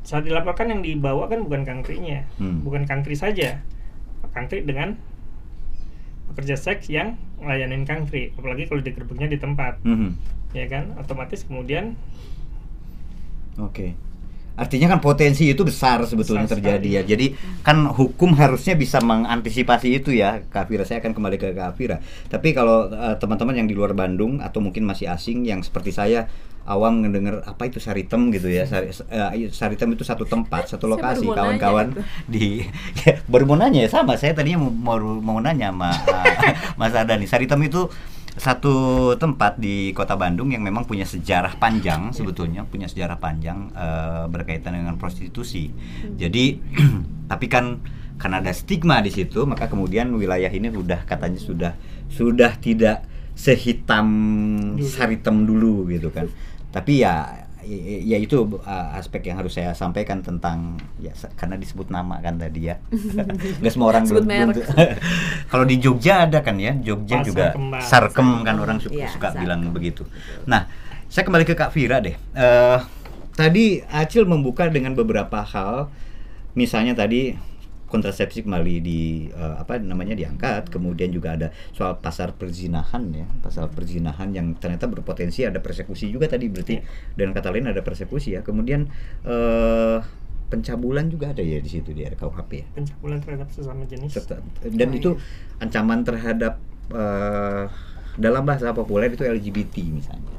[0.02, 2.62] saat dilaporkan yang dibawa kan bukan Kang Tri-nya Hmm.
[2.62, 3.60] bukan Kang Tri saja
[4.30, 4.94] Kang Tri dengan
[6.28, 10.10] pekerja seks yang ngelayanin Kang Tri apalagi kalau digerebeknya di tempat Mhm.
[10.52, 11.98] ya kan otomatis kemudian
[13.58, 13.98] Oke.
[14.58, 17.02] Artinya kan potensi itu besar sebetulnya Besar terjadi ya.
[17.06, 20.42] Jadi kan hukum harusnya bisa mengantisipasi itu ya.
[20.50, 22.02] Kak Fira, saya akan kembali ke Kak Fira.
[22.26, 26.26] Tapi kalau eh, teman-teman yang di luar Bandung atau mungkin masih asing yang seperti saya
[26.68, 28.68] awam mendengar apa itu Saritem gitu ya.
[28.68, 31.86] Sari, eh, Saritem itu satu tempat, satu lokasi baru kawan-kawan
[32.34, 32.66] di
[33.30, 34.18] baru mau nanya ya sama.
[34.20, 35.90] Saya tadinya mau mau, nanya sama
[36.44, 37.24] eh, Mas Ardani.
[37.24, 37.88] Saritem itu
[38.38, 38.74] satu
[39.18, 44.78] tempat di kota Bandung yang memang punya sejarah panjang sebetulnya punya sejarah panjang eh, berkaitan
[44.78, 45.74] dengan prostitusi.
[46.14, 46.62] Jadi
[47.30, 47.82] tapi kan
[48.18, 51.72] karena ada stigma di situ maka kemudian wilayah ini sudah katanya sudah
[52.10, 53.06] sudah tidak
[53.38, 54.06] sehitam
[54.82, 56.26] saritem dulu gitu kan.
[56.74, 61.90] Tapi ya ya ya itu uh, aspek yang harus saya sampaikan tentang ya karena disebut
[61.90, 62.78] nama kan tadi ya.
[63.60, 64.50] Nggak semua orang Sebut belum,
[65.50, 67.82] kalau di Jogja ada kan ya Jogja Pasar juga Kembang.
[67.82, 69.42] sarkem kan orang suka, Iya, suka sarkem.
[69.42, 70.02] bilang begitu.
[70.46, 70.70] Nah
[71.08, 72.14] saya kembali ke Kak Vira deh.
[72.14, 72.78] Eh,
[73.32, 75.88] tadi Acil membuka dengan beberapa hal.
[76.52, 77.32] Misalnya tadi
[77.88, 79.00] kontrasepsi kembali di
[79.32, 80.68] eh, apa namanya diangkat.
[80.68, 86.28] Kemudian juga ada soal pasar perzinahan ya pasal perzinahan yang ternyata berpotensi ada persekusi juga
[86.28, 86.78] tadi berarti
[87.16, 88.44] dan kata lain ada persekusi ya.
[88.44, 88.86] Kemudian
[89.24, 89.98] eh
[90.48, 92.66] pencabulan juga ada ya di situ di RKUHP ya.
[92.72, 94.12] Pencabulan terhadap sesama jenis.
[94.16, 95.64] Serta dan Oh, itu iya.
[95.64, 96.60] ancaman terhadap
[96.92, 97.64] eh,
[98.18, 100.32] dalam bahasa populer itu LGBT misalnya.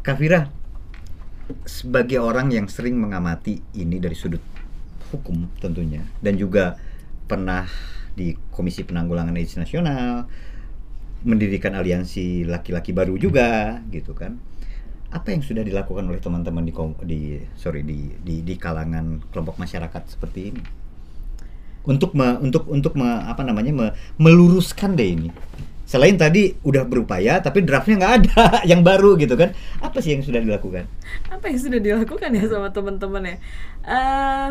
[0.00, 0.48] Kafira
[1.62, 4.42] sebagai orang yang sering mengamati ini dari sudut
[5.12, 6.02] hukum tentunya.
[6.24, 6.76] Dan juga
[7.30, 7.66] pernah
[8.16, 10.24] di Komisi Penanggulangan AIDS Nasional
[11.26, 14.38] mendirikan aliansi laki-laki baru juga gitu kan.
[15.10, 16.74] Apa yang sudah dilakukan oleh teman-teman di
[17.06, 17.20] di
[17.56, 20.62] sorry di, di di kalangan kelompok masyarakat seperti ini?
[21.86, 25.30] Untuk me- untuk untuk me- apa namanya me- meluruskan deh ini.
[25.86, 29.54] Selain tadi udah berupaya tapi draftnya nggak ada yang baru gitu kan.
[29.78, 30.90] Apa sih yang sudah dilakukan?
[31.30, 33.36] Apa yang sudah dilakukan ya sama teman-teman ya?
[33.86, 34.48] Eh,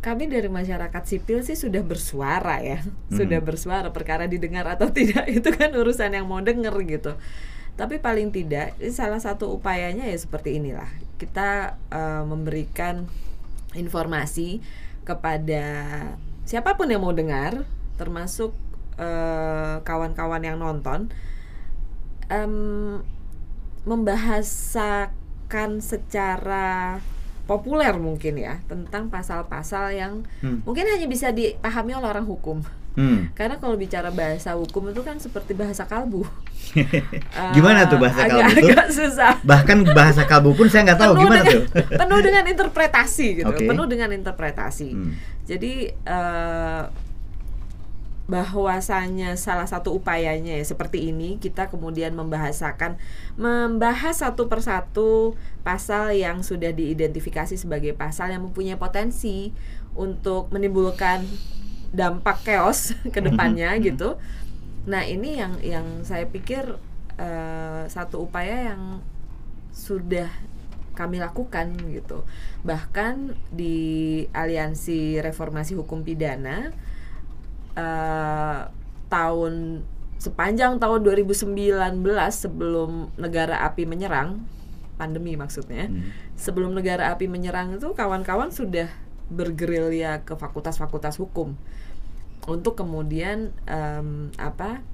[0.00, 2.80] kami dari masyarakat sipil sih sudah bersuara ya.
[3.12, 7.12] Sudah bersuara perkara didengar atau tidak itu kan urusan yang mau denger gitu.
[7.76, 10.88] Tapi paling tidak ini salah satu upayanya ya seperti inilah.
[11.20, 13.04] Kita eh, memberikan
[13.76, 14.64] informasi
[15.04, 15.64] kepada
[16.48, 17.68] siapa pun yang mau dengar
[18.00, 18.56] termasuk
[18.96, 21.12] eh, kawan-kawan yang nonton
[22.32, 23.04] em,
[23.84, 27.00] membahasakan secara
[27.50, 30.62] populer mungkin ya tentang pasal-pasal yang Hmm.
[30.62, 32.62] mungkin hanya bisa dipahami oleh orang hukum.
[32.90, 33.30] Hmm.
[33.34, 36.22] Karena kalau bicara bahasa hukum itu kan seperti bahasa kalbu.
[36.70, 38.70] Eh, Gimana tuh bahasa kalbu itu?
[38.70, 39.34] Agak susah.
[39.42, 41.62] Bahkan bahasa kalbu pun saya nggak tahu Penuh gimana dengan, tuh.
[42.06, 43.50] penuh dengan interpretasi gitu.
[43.50, 43.66] Oke.
[43.66, 44.88] Penuh dengan interpretasi.
[44.94, 45.10] Hmm.
[45.42, 46.82] Jadi eh,
[48.30, 52.94] bahwasanya salah satu upayanya ya seperti ini kita kemudian membahasakan
[53.34, 55.34] membahas satu persatu
[55.66, 59.50] pasal yang sudah diidentifikasi sebagai pasal yang mempunyai potensi
[59.98, 61.26] untuk menimbulkan
[61.90, 64.14] dampak chaos ke depannya gitu.
[64.86, 66.78] Nah, ini yang yang saya pikir
[67.18, 69.02] eh, satu upaya yang
[69.74, 70.30] sudah
[70.94, 72.22] kami lakukan gitu.
[72.62, 73.76] Bahkan di
[74.30, 76.70] Aliansi Reformasi Hukum Pidana
[77.74, 78.60] eh,
[79.08, 79.82] tahun
[80.20, 84.44] sepanjang tahun 2019 sebelum negara api menyerang
[84.94, 86.12] pandemi maksudnya Hmm.
[86.36, 88.92] sebelum negara api menyerang itu kawan-kawan sudah
[89.32, 91.56] bergerilya ke fakultas-fakultas hukum
[92.44, 94.84] untuk kemudian em, apa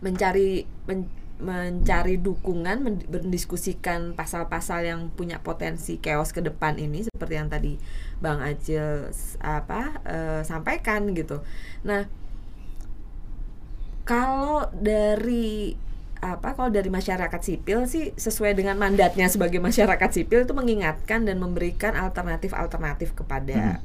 [0.00, 1.08] mencari men-
[1.40, 7.80] mencari dukungan men- mendiskusikan pasal-pasal yang punya potensi chaos ke depan ini seperti yang tadi
[8.20, 9.08] Bang Acil
[9.40, 11.40] apa eh, sampaikan gitu.
[11.84, 12.04] Nah,
[14.04, 15.76] kalau dari
[16.20, 21.40] apa kalau dari masyarakat sipil sih sesuai dengan mandatnya sebagai masyarakat sipil itu mengingatkan dan
[21.40, 23.80] memberikan alternatif-alternatif kepada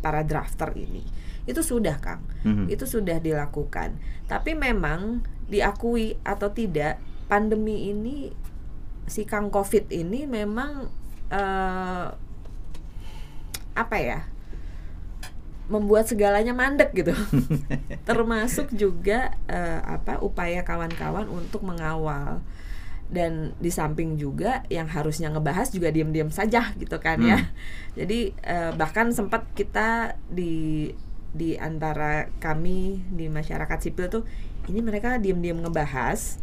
[0.00, 1.04] para drafter ini.
[1.44, 2.24] Itu sudah, Kang.
[2.44, 2.72] Mhm.
[2.72, 4.00] Itu sudah dilakukan.
[4.24, 8.32] Tapi memang diakui atau tidak pandemi ini
[9.04, 10.88] si Kang Covid ini memang
[11.32, 12.06] eh,
[13.74, 14.20] apa ya?
[15.64, 17.16] membuat segalanya mandek gitu.
[18.08, 22.44] Termasuk juga eh, apa upaya kawan-kawan untuk mengawal
[23.08, 27.48] dan di samping juga yang harusnya ngebahas juga diam-diam saja gitu kan ya.
[27.98, 30.92] Jadi eh, bahkan sempat kita di
[31.34, 34.22] di antara kami di masyarakat sipil tuh
[34.64, 36.38] ini mereka diam-diam ngebahas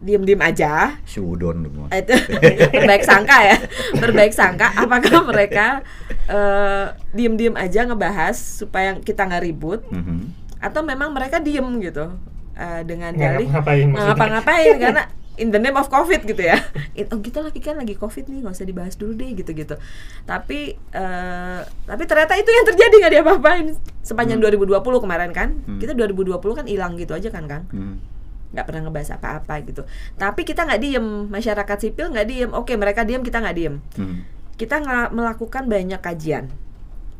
[0.00, 1.86] diam-diam aja Sudon semua.
[1.92, 2.14] itu
[2.74, 3.56] berbaik sangka ya
[3.94, 5.84] berbaik sangka apakah mereka
[6.24, 10.34] eh, diem-diem aja ngebahas supaya kita nggak ribut Mhm.
[10.58, 12.10] atau memang mereka diem gitu
[12.54, 13.46] eh, dengan dalih
[13.92, 15.04] ngapa-ngapain karena
[15.38, 16.58] in the name of covid gitu ya
[17.14, 19.78] oh kita lagi kan lagi covid nih nggak usah dibahas dulu deh gitu gitu
[20.22, 23.66] tapi eh, tapi ternyata itu yang terjadi nggak diapa-apain
[24.02, 25.78] sepanjang 2020 kemarin kan Hmm.
[25.78, 28.02] kita 2020 kan hilang gitu aja kan kang Hmm.
[28.48, 29.84] nggak pernah ngebahas apa-apa gitu.
[30.16, 32.50] Tapi kita nggak diem, masyarakat sipil nggak diem.
[32.56, 33.76] Oke, mereka diem, kita nggak diem.
[33.92, 34.24] Hmm.
[34.56, 34.80] Kita
[35.12, 36.48] melakukan banyak kajian.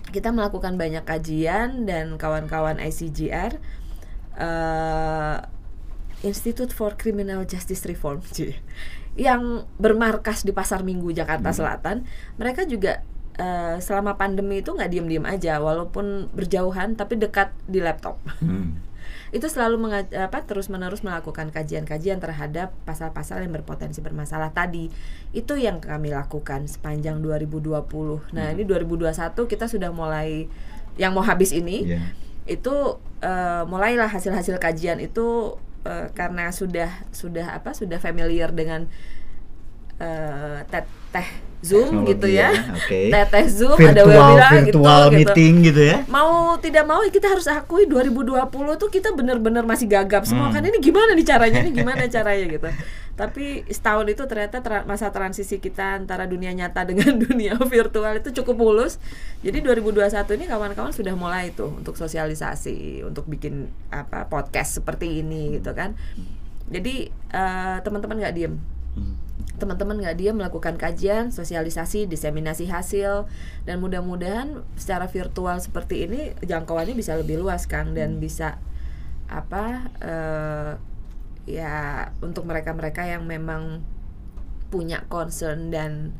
[0.09, 3.61] Kita melakukan banyak kajian dan kawan-kawan ICGR,
[4.41, 5.37] eh,
[6.27, 8.23] Institute for Criminal Justice Reform,
[9.19, 12.07] yang bermarkas di Pasar Minggu Jakarta Selatan,
[12.39, 13.03] mereka juga
[13.39, 18.19] eh, selama pandemi itu nggak diem-diem aja, walaupun berjauhan tapi dekat di laptop.
[18.43, 18.79] Hmm.
[19.29, 24.89] itu selalu apa terus menerus melakukan kajian-kajian terhadap pasal-pasal yang berpotensi bermasalah tadi.
[25.37, 30.49] Itu yang kami lakukan sepanjang 2020 nah ini 2021 kita sudah mulai
[30.97, 32.01] yang mau habis ini Iya.
[32.49, 32.75] itu
[33.21, 38.87] eh, mulailah hasil-hasil kajian itu eh, karena sudah sudah apa sudah familiar dengan
[39.99, 43.01] eh, teh teh zoom Teknologi gitu ya, oke.
[43.14, 45.97] teh teh zoom ada Virtual webinar virtual gitu, gitu meeting gitu ya.
[46.07, 48.38] mau tidak mau kita harus akui 2020
[48.79, 50.55] tuh kita benar-benar masih gagap semua Hmm.
[50.55, 52.69] kan ini gimana nih caranya ini gimana caranya gitu
[53.19, 58.31] tapi setahun itu ternyata tra- masa transisi kita antara dunia nyata dengan dunia virtual itu
[58.31, 59.03] cukup mulus.
[59.43, 65.59] Jadi 2021 ini kawan-kawan sudah mulai tuh untuk sosialisasi untuk bikin apa podcast seperti ini
[65.59, 65.99] gitu kan.
[66.71, 68.55] Jadi eh, teman-teman nggak diem.
[69.59, 73.27] Teman-teman nggak dia melakukan kajian, sosialisasi, diseminasi hasil,
[73.67, 78.63] dan mudah-mudahan secara virtual seperti ini jangkauannya bisa lebih luas, Kang, dan bisa
[79.27, 80.73] apa eh,
[81.49, 83.81] ya untuk mereka-mereka yang memang
[84.69, 86.13] punya concern dan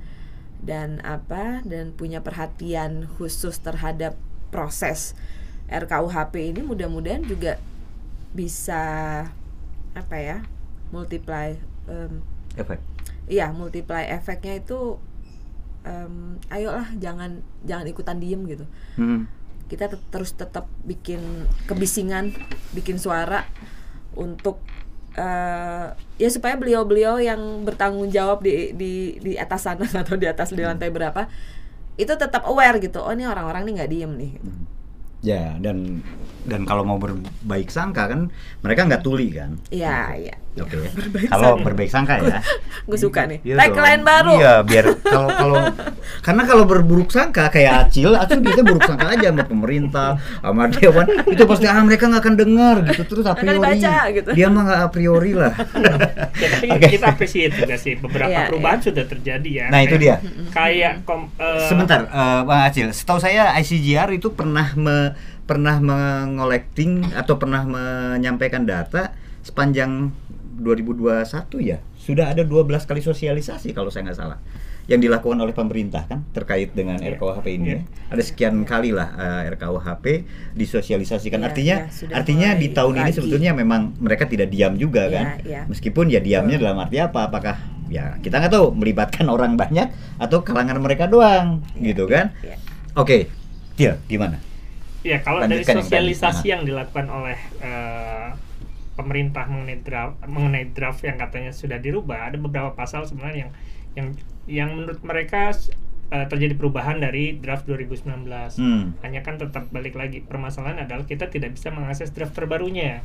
[0.65, 4.17] dan apa dan punya perhatian khusus terhadap
[4.49, 5.13] proses
[5.69, 7.61] RKUHP ini mudah-mudahan juga
[8.33, 8.81] bisa
[9.93, 10.41] apa ya
[10.89, 12.25] multiply em,
[12.59, 12.81] Efek.
[13.29, 14.99] Iya, multiply efeknya itu
[15.87, 18.65] em, ayolah jangan jangan ikutan diem gitu.
[18.99, 19.31] Hmm.
[19.69, 21.21] Kita terus tetap bikin
[21.69, 22.33] kebisingan,
[22.73, 23.45] bikin suara
[24.17, 24.59] untuk
[25.19, 25.87] eh,
[26.23, 30.63] ya supaya beliau-beliau yang bertanggung jawab di di di atas sana atau di atas di
[30.63, 31.27] lantai berapa
[31.99, 33.03] itu tetap aware gitu.
[33.03, 34.31] Oh, ini orang-orang nih nggak diem nih.
[34.39, 34.51] gitu.
[35.19, 36.07] Ya, dan
[36.49, 40.35] dan kalau mau berbaik sangka kan mereka nggak tuli kan Iya, iya.
[40.59, 40.75] oke
[41.29, 42.41] kalau berbaik sangka ya
[42.83, 43.39] Gue suka nih.
[43.45, 44.33] Iya Tagline baru.
[44.35, 45.61] Iya, biar kalau kalau
[46.19, 50.09] karena kalau berburuk sangka kayak Acil, Acil biasanya buruk sangka aja sama pemerintah,
[50.41, 53.61] sama dewan, itu pasti ah mereka nggak akan dengar gitu terus a Akan priori.
[53.61, 54.31] dibaca, gitu.
[54.33, 55.53] Dia mah nggak a priori lah.
[56.43, 56.87] ya tapi Oke.
[56.91, 60.17] kita appreciate juga sih beberapa Iya, perubahan sudah terjadi ya Nah, itu dia.
[60.51, 65.13] Kayak- kom, eh, Sebentar, eh, Bang Acil, setahu saya ICGR itu pernah me-
[65.49, 70.13] pernah mengolekting atau pernah menyampaikan data sepanjang
[70.61, 71.25] 2021
[71.59, 71.81] ya.
[71.97, 74.39] Sudah ada 12 kali sosialisasi kalau saya nggak salah
[74.85, 77.17] yang dilakukan oleh pemerintah kan terkait dengan Iya.
[77.17, 77.77] RKUHP ini Iya.
[77.77, 77.81] ya.
[78.09, 80.05] Ada sekian kali lah eh, RKUHP
[80.57, 81.39] disosialisasikan.
[81.39, 83.17] Iya, artinya iya, sudah artinya di tahun ini lagi.
[83.17, 85.27] sebetulnya memang mereka tidak diam juga Iya, kan.
[85.45, 85.61] iya.
[85.69, 87.29] Meskipun ya diamnya dalam arti apa?
[87.29, 87.57] Apakah
[87.89, 92.33] ya kita nggak tahu melibatkan orang banyak atau kalangan mereka doang gitu kan?
[92.41, 92.57] Iya.
[92.97, 93.29] Oke,
[93.77, 94.41] Tia, gimana?
[95.09, 96.53] Ya kalau dari yang sosialisasi Nah.
[96.53, 98.29] yang dilakukan oleh eh,
[98.93, 103.53] pemerintah mengenai draft mengenai draft yang katanya sudah dirubah, ada beberapa pasal sebenarnya yang
[103.97, 104.07] yang
[104.49, 105.55] yang menurut mereka
[106.09, 108.05] eh, terjadi perubahan dari draft 2019.
[108.59, 108.97] Hmm.
[109.01, 113.01] Hanya kan tetap balik lagi permasalahan adalah kita tidak bisa mengakses draft terbarunya.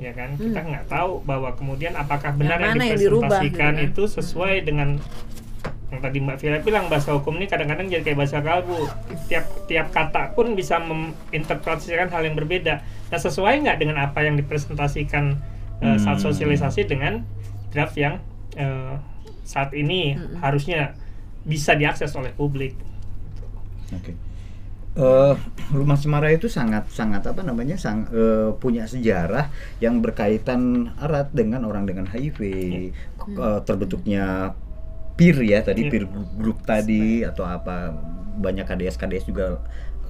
[0.00, 0.32] Ya kan?
[0.40, 2.64] Kita nggak tahu bahwa kemudian apakah benar Hmm.
[2.64, 3.88] Yang yang, mana yang dirubah dipresentasikan gitu kan?
[3.92, 4.88] itu sesuai dengan
[5.90, 8.78] yang tadi Mbak Vira bilang bahasa hukum ini kadang-kadang jadi kayak bahasa kalbu
[9.26, 12.74] tiap tiap kata pun bisa menginterpretasikan hal yang berbeda.
[13.10, 15.42] Nah sesuai nggak dengan apa yang dipresentasikan
[15.82, 16.26] eh, saat Hmm.
[16.30, 17.26] sosialisasi dengan
[17.74, 18.22] draft yang
[18.54, 18.94] eh,
[19.42, 20.94] saat ini harusnya
[21.42, 22.78] bisa diakses oleh publik?
[23.90, 24.12] Oke.
[24.90, 25.34] Eh,
[25.70, 29.46] rumah Cemara itu sangat sangat apa namanya sang eh, punya sejarah
[29.78, 32.38] yang berkaitan erat dengan orang dengan HIV
[33.38, 34.54] eh, terbentuknya
[35.20, 35.90] peer ya tadi Iya.
[35.92, 36.04] peer
[36.40, 37.92] group tadi atau apa
[38.40, 39.60] banyak KDS KDS juga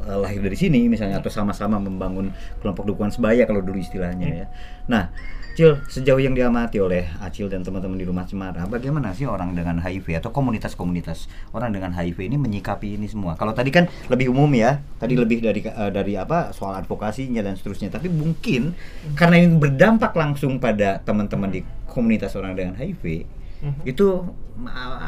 [0.06, 2.30] eh, lahir dari sini misalnya atau sama-sama membangun
[2.62, 4.46] kelompok dukungan sebaya kalau dulu istilahnya ya.
[4.86, 5.10] Nah,
[5.50, 9.82] Cil, sejauh yang diamati oleh Acil dan teman-teman di Rumah Cemara, bagaimana sih orang dengan
[9.82, 13.34] HIV atau komunitas-komunitas orang dengan HIV ini menyikapi ini semua?
[13.34, 17.58] Kalau tadi kan lebih umum ya, tadi lebih dari eh, dari apa soal advokasinya dan
[17.58, 17.90] seterusnya.
[17.90, 18.78] Tapi mungkin
[19.18, 23.26] karena ini berdampak langsung pada teman-teman di komunitas orang dengan HIV,
[23.60, 23.84] Mhm.
[23.84, 24.24] itu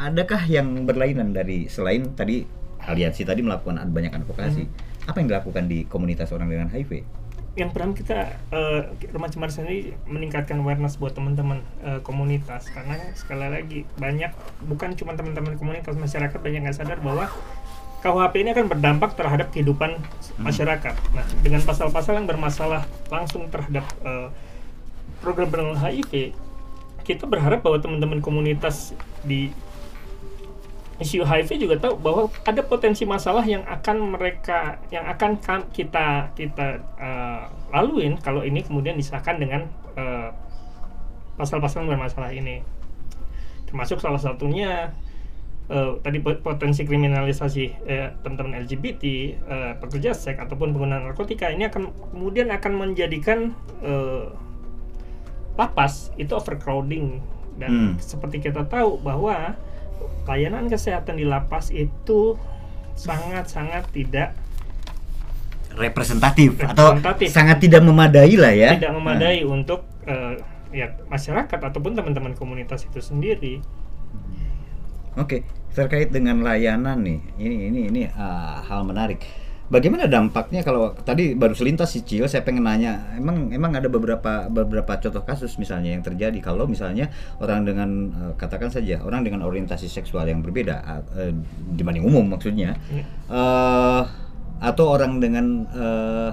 [0.05, 2.45] adakah yang berlainan dari selain tadi
[2.85, 4.69] aliansi tadi melakukan banyak advokasi?
[5.09, 7.03] Apa yang dilakukan di komunitas orang dengan HIV?
[7.53, 8.81] yang pertama kita eh,
[9.13, 14.33] rumah cemara sendiri meningkatkan awareness buat teman-teman eh, komunitas karena sekali lagi banyak
[14.65, 17.29] bukan cuma teman-teman komunitas masyarakat banyak nggak sadar bahwa
[18.03, 19.95] KUHP ini akan berdampak terhadap kehidupan
[20.35, 20.91] masyarakat.
[21.15, 24.27] Nah, dengan pasal-pasal yang bermasalah langsung terhadap eh,
[25.23, 26.35] program penanggulangan HIV,
[27.03, 28.95] kita berharap bahwa teman-teman komunitas
[29.27, 29.51] di
[31.01, 35.41] isu HIV juga tahu bahwa ada potensi masalah yang akan mereka yang akan
[35.73, 39.67] kita kita eh, laluin kalau ini kemudian disahkan dengan
[39.99, 40.29] eh,
[41.35, 42.61] pasal-pasal yang bermasalah ini.
[43.67, 44.93] Termasuk salah satunya
[45.67, 47.89] eh, tadi po- potensi kriminalisasi
[48.21, 54.29] teman-teman LGBT eh, pekerja seks ataupun penggunaan narkotika ini akan kemudian akan menjadikan eh,
[55.53, 57.21] lapas itu overcrowding
[57.55, 57.93] dan Hmm.
[57.97, 59.53] seperti kita tahu bahwa
[60.25, 62.33] layanan kesehatan di lapas itu
[62.93, 64.33] sangat-sangat tidak
[65.73, 67.27] representatif, atau Representatif.
[67.29, 68.77] sangat tidak memadai lah ya.
[68.77, 70.37] tidak memadai untuk eh,
[70.69, 73.61] ya masyarakat ataupun teman-teman komunitas itu sendiri.
[75.13, 79.21] Nah, Oke, terkait dengan layanan nih, ini ini ini ah, hal menarik.
[79.71, 84.45] Bagaimana dampaknya kalau tadi baru selintas si Cil, saya pengen nanya, emang emang ada beberapa
[84.51, 87.07] beberapa contoh kasus misalnya yang terjadi kalau misalnya
[87.39, 90.83] orang dengan eh, katakan saja orang dengan orientasi seksual yang berbeda
[91.15, 91.31] eh,
[91.73, 93.03] dibanding umum maksudnya, Ya.
[93.31, 94.03] eh
[94.61, 96.29] atau orang dengan eh,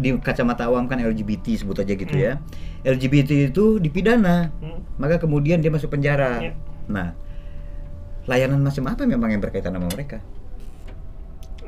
[0.00, 2.38] di kacamata awam kan LGBT sebut aja gitu ya,
[2.84, 4.84] LGBT itu dipidana Hmm.
[5.00, 6.44] maka kemudian dia masuk penjara.
[6.44, 6.52] Iya.
[6.92, 7.16] Nah,
[8.28, 10.20] layanan macam apa memang yang berkaitan sama mereka?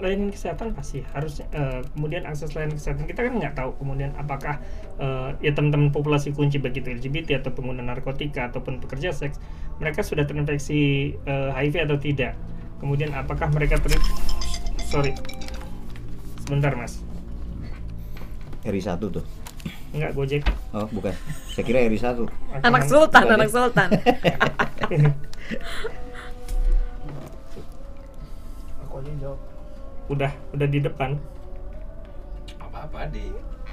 [0.02, 4.58] Layanan kesehatan pasti harus eh, kemudian akses layanan kesehatan kita kan nggak tahu kemudian apakah
[4.98, 9.38] eh, ya teman-teman populasi kunci begitu LGBT atau pengguna narkotika ataupun pekerja seks
[9.78, 12.34] mereka sudah terinfeksi eh, HIV atau tidak
[12.82, 13.94] kemudian apakah mereka ter
[14.82, 15.14] sorry
[16.42, 16.98] sebentar mas
[18.66, 19.24] RI 1 tuh.
[19.92, 20.42] nggak gojek
[20.72, 21.12] Oh, bukan.
[21.52, 22.64] Saya kira RI 1.
[22.64, 23.88] Anak sultan, anak sultan.
[28.82, 29.51] aku aja jawab
[30.06, 31.14] udah udah di depan
[32.58, 33.30] apa-apa di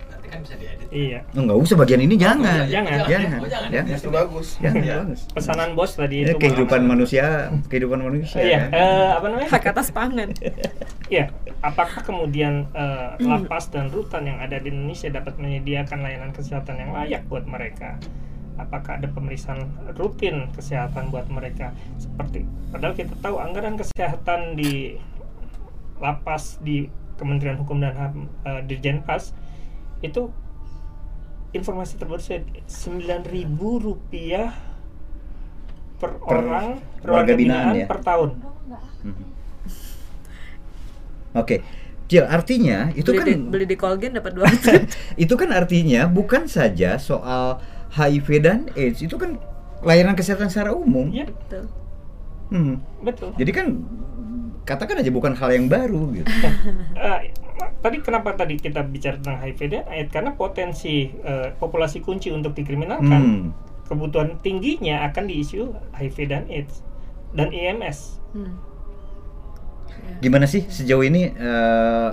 [0.10, 0.88] nanti kan bisa diedit.
[0.90, 1.20] Iya.
[1.34, 2.66] Oh, nggak usah bagian ini jangan.
[2.66, 2.98] iya, jangan.
[3.06, 3.40] Jangan.
[3.40, 3.70] Oh, jangan.
[3.70, 3.90] Jangan.
[3.90, 4.48] Justru bagus.
[4.58, 4.96] Jangan, Iya.
[5.00, 5.20] bagus.
[5.32, 6.38] Pesanan bos tadi Ya, itu.
[6.40, 7.26] kehidupan manusia,
[7.70, 8.40] kehidupan manusia.
[8.42, 8.74] Iya, kan?
[8.76, 9.50] eh, apa namanya?
[9.50, 10.30] hak atas pangan
[11.10, 11.26] Iya,
[11.62, 16.92] apakah kemudian eh, lapas dan rutan yang ada di Indonesia dapat menyediakan layanan kesehatan yang
[16.92, 17.98] layak buat mereka?
[18.60, 19.64] Apakah ada pemeriksaan
[19.96, 21.72] rutin kesehatan buat mereka?
[21.96, 25.00] Seperti padahal kita tahu anggaran kesehatan di
[26.00, 26.88] lapas di
[27.20, 28.16] Kementerian Hukum dan HAM
[28.48, 29.36] eh, Dirjen Pas
[30.00, 30.32] itu
[31.52, 33.26] informasi terbaru saya 9.000
[33.60, 34.56] rupiah
[36.00, 37.88] per, orang per warga binaan binaan ya?
[37.90, 38.30] per tahun.
[39.04, 39.26] Mhm.
[41.36, 41.62] Oke,
[42.10, 44.50] Cil, artinya itu beli, kan di, beli di Colgate dapat dua
[45.24, 47.62] itu kan artinya bukan saja soal
[47.94, 49.38] HIV dan AIDS, itu kan
[49.86, 51.14] layanan kesehatan secara umum.
[51.14, 51.66] Iya, Betul.
[52.50, 52.82] Hmm.
[53.06, 53.30] betul.
[53.38, 53.78] Jadi kan
[54.64, 56.30] katakan aja bukan hal yang baru gitu.
[57.00, 57.20] Eh,
[57.80, 62.52] tadi kenapa tadi kita bicara tentang HIV dan AIDS karena potensi eh, populasi kunci untuk
[62.56, 63.52] dikriminalkan Hmm.
[63.88, 66.84] kebutuhan tingginya akan di isu HIV dan AIDS
[67.34, 68.20] dan IMS.
[68.36, 68.60] Hmm.
[70.20, 72.10] Gimana sih sejauh ini eh,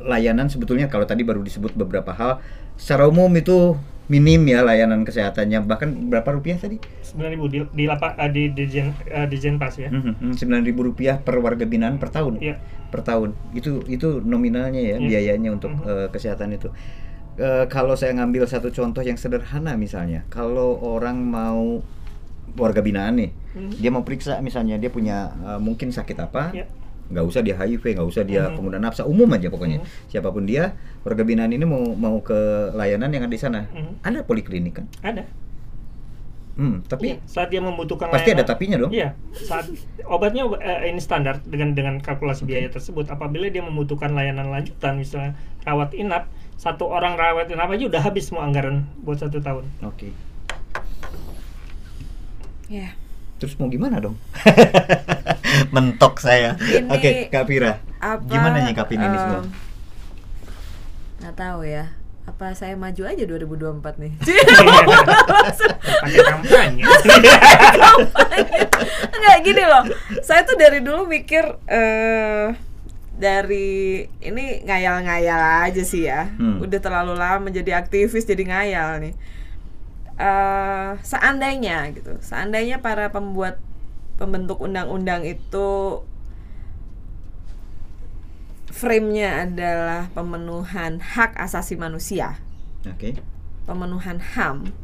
[0.00, 2.40] layanan sebetulnya kalau tadi baru disebut beberapa hal
[2.80, 3.76] secara umum itu
[4.10, 6.82] minim ya layanan kesehatannya bahkan berapa rupiah tadi?
[7.00, 9.86] 9.000 di di lapa, eh, di Dirjen eh, Dirjen Pas ya.
[9.86, 12.42] Hmm, Sembilan ribu rupiah per warga binaan per tahun.
[12.42, 12.58] Iya.
[12.90, 15.06] Per tahun itu itu nominalnya ya Iya.
[15.06, 15.82] biayanya untuk Mhm.
[15.86, 16.68] eh, kesehatan itu.
[17.38, 21.78] Eh, kalau saya ngambil satu contoh yang sederhana misalnya, kalau orang mau
[22.52, 23.70] warga binaan nih, Mhm.
[23.78, 26.66] dia mau periksa misalnya dia punya eh, mungkin sakit apa, Iya.
[27.10, 28.54] Nggak usah dia HIV, nggak usah dia Mhm.
[28.54, 29.82] pengguna nafsa umum aja pokoknya.
[29.82, 30.08] Mhm.
[30.08, 32.34] Siapa pun dia, warga binaan ini mau mau ke
[32.72, 34.00] layanan yang ada di sana, Mhm.
[34.00, 34.86] ada poliklinik kan?
[35.02, 35.26] Ada.
[36.50, 38.92] Hmm, tapi Iya, saat dia membutuhkan pasti ada layanan- tapinya dong.
[38.92, 39.64] Iya, saat
[40.04, 43.08] obatnya eh, ini standar dengan dengan kalkulasi biaya tersebut.
[43.08, 48.28] Apabila dia membutuhkan layanan lanjutan, misalnya rawat inap, satu orang rawat inap aja udah habis
[48.28, 49.64] semua anggaran buat satu tahun.
[49.82, 50.12] Oke.
[52.70, 52.94] ya
[53.40, 54.14] Terus mau gimana dong?
[55.74, 56.54] Mentok saya.
[56.86, 57.82] Oke, Kak Fira.
[57.98, 59.38] apa Gimana nyikapin ini semua?
[59.38, 59.46] em,
[61.20, 61.84] nggak tahu ya
[62.22, 64.12] apa saya maju aja 2024 nih
[66.00, 66.82] Pakai kampanye.
[69.12, 69.82] nggak gini loh
[70.20, 72.54] saya tuh dari dulu mikir eh
[73.12, 76.58] dari ini ngayal-ngayal aja sih ya Hmm.
[76.58, 79.12] udah terlalu lama menjadi aktivis jadi ngayal nih
[80.16, 83.56] eh seandainya gitu seandainya para pembuat
[84.20, 86.04] pembentuk undang-undang itu
[88.68, 92.36] frame-nya adalah pemenuhan hak asasi manusia
[92.84, 93.16] Oke.
[93.64, 94.76] pemenuhan HAM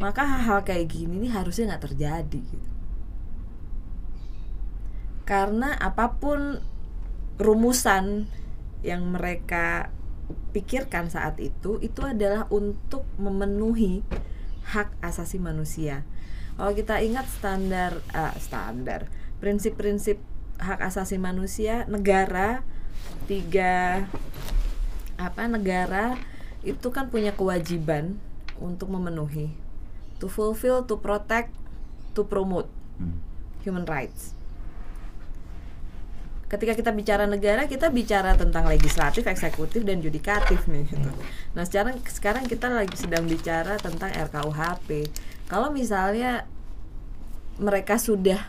[0.00, 2.70] maka hal-hal kayak gini nih harusnya nggak terjadi gitu.
[5.28, 6.64] karena apa pun
[7.36, 8.26] rumusan
[8.80, 9.92] yang mereka
[10.56, 14.00] pikirkan saat itu itu adalah untuk memenuhi
[14.72, 16.04] hak asasi manusia
[16.58, 19.06] kalau kita ingat standar ah, standar
[19.38, 20.18] prinsip-prinsip
[20.58, 22.66] hak asasi manusia negara
[23.30, 24.04] tiga
[25.14, 26.18] apa negara
[26.66, 28.18] itu kan punya kewajiban
[28.58, 29.54] untuk memenuhi
[30.18, 31.54] to fulfill, to protect,
[32.12, 32.66] to promote
[32.98, 33.22] Hmm.
[33.62, 34.34] human rights.
[36.48, 40.88] Ketika kita bicara negara, kita bicara tentang legislatif, eksekutif, dan yudikatif nih.
[40.88, 41.10] Gitu.
[41.52, 45.12] Nah sekarang sekarang kita lagi sedang bicara tentang RKUHP.
[45.44, 46.48] Kalau misalnya
[47.60, 48.48] mereka sudah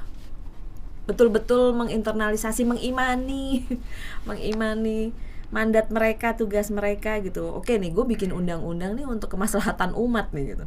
[1.10, 3.68] betul-betul menginternalisasi, mengimani,
[4.30, 5.12] mengimani
[5.50, 7.50] mandat mereka, tugas mereka gitu.
[7.52, 10.66] Oke nih, gue bikin undang-undang nih untuk kemaslahatan umat nih gitu.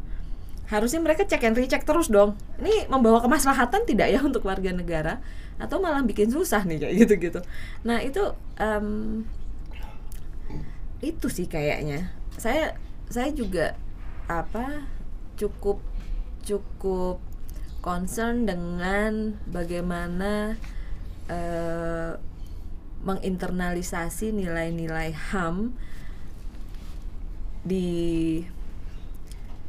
[0.71, 2.39] Harusnya mereka cek and recheck terus dong.
[2.63, 5.21] Ini membawa kemaslahatan tidak ya untuk warga negara
[5.61, 7.41] atau malah bikin susah nih kayak gitu-gitu.
[7.87, 9.23] Nah itu em,
[11.05, 12.11] itu sih kayaknya.
[12.39, 12.75] Saya
[13.13, 13.77] saya juga
[14.31, 14.89] apa
[15.37, 15.83] cukup
[16.43, 17.21] cukup
[17.83, 20.57] concern dengan bagaimana
[21.27, 22.15] eh,
[23.03, 25.75] menginternalisasi nilai-nilai HAM
[27.67, 28.43] di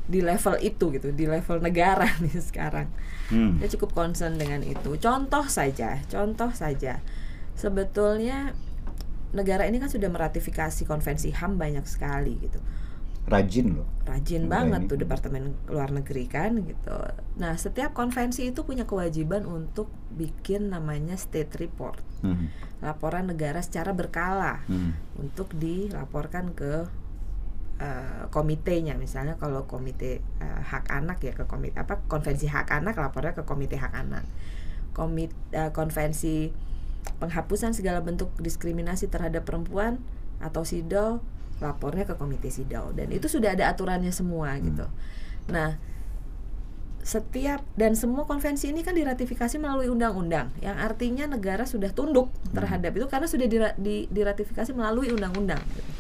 [0.04, 2.88] di level itu gitu, di level negara nih sekarang.
[3.32, 3.58] Hmm.
[3.58, 5.00] Saya cukup concern dengan itu.
[5.00, 7.00] Contoh saja, contoh saja.
[7.54, 8.52] Sebetulnya
[9.32, 12.62] negara ini kan sudah meratifikasi konvensi HAM banyak sekali gitu
[13.24, 13.88] Rajin loh.
[14.04, 14.90] rajin banget ini.
[14.92, 16.92] tuh departemen luar negeri kan gitu.
[17.40, 22.52] Nah setiap konvensi itu punya kewajiban untuk bikin namanya state report, Hmm.
[22.84, 24.92] laporan negara secara berkala Hmm.
[25.16, 26.84] untuk dilaporkan ke
[27.80, 28.98] eh, komitenya.
[28.98, 33.44] Misalnya kalau komite eh, hak anak ya ke komite apa konvensi hak anak lapornya ke
[33.46, 34.26] komite hak anak.
[34.94, 36.54] Komit eh, konvensi
[37.20, 40.00] penghapusan segala bentuk diskriminasi terhadap perempuan
[40.40, 41.20] atau SIDO
[41.64, 44.84] lapornya ke komite sidau dan itu sudah ada aturannya semua gitu.
[45.48, 45.80] Nah,
[47.04, 52.96] setiap dan semua konvensi ini kan diratifikasi melalui undang-undang yang artinya negara sudah tunduk terhadap
[52.96, 55.92] itu karena sudah dira- di- diratifikasi melalui undang-undang gitu.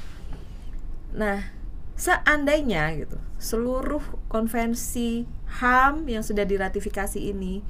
[1.20, 1.44] Nah,
[2.04, 5.24] seandainya gitu seluruh konvensi
[5.64, 7.64] HAM yang sudah diratifikasi ini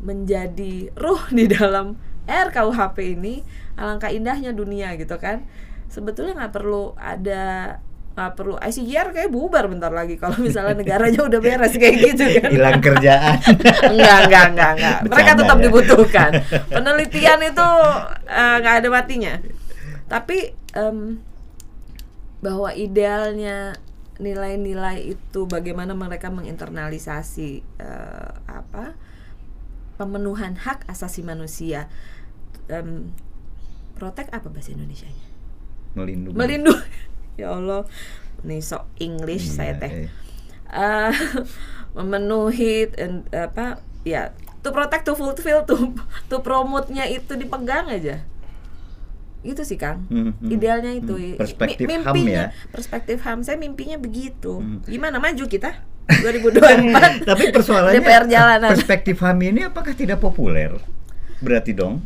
[0.00, 3.44] menjadi ruh di dalam RKUHP ini
[3.76, 5.44] alangkah indahnya dunia gitu kan.
[5.90, 7.76] Sebetulnya nggak perlu ada
[8.10, 12.48] nggak perlu ICJR kayak bubar bentar lagi kalau misalnya negaranya udah beres kayak gitu kan.
[12.48, 13.36] Hilang kerjaan.
[13.92, 15.62] Enggak enggak enggak enggak mereka tetap ya.
[15.68, 16.30] dibutuhkan.
[16.72, 17.68] Penelitian itu
[18.28, 19.34] eh, nggak ada matinya.
[20.08, 20.38] Tapi
[20.72, 21.29] em,
[22.40, 23.76] bahwa idealnya
[24.16, 28.96] nilai-nilai itu bagaimana mereka menginternalisasi eh, apa
[29.96, 31.88] pemenuhan hak asasi manusia.
[32.66, 33.12] Em,
[33.94, 35.26] protek apa bahasa Indonesianya?
[35.92, 36.36] Melindungi.
[36.36, 36.88] Melindungi.
[37.38, 37.88] Ya Allah
[38.40, 39.92] nih sok English Iya, saya teh.
[40.04, 40.08] eh.
[40.68, 41.12] Eh,
[41.96, 45.96] memenuhi en- apa ya to protect to fulfill to
[46.28, 48.20] to promote-nya itu dipegang aja
[49.42, 51.34] itu sih Kang Hmm, hmm, idealnya itu hmm.
[51.34, 52.68] Perspektif mi- HAM mimpinya ya.
[52.68, 54.84] perspektif ham saya mimpinya begitu Hmm.
[54.84, 55.80] gimana maju kita
[56.22, 58.68] 2024 Tapi persoalannya DPR jalanan.
[58.68, 60.76] perspektif HAM ini apakah tidak populer?
[61.38, 62.04] Berarti dong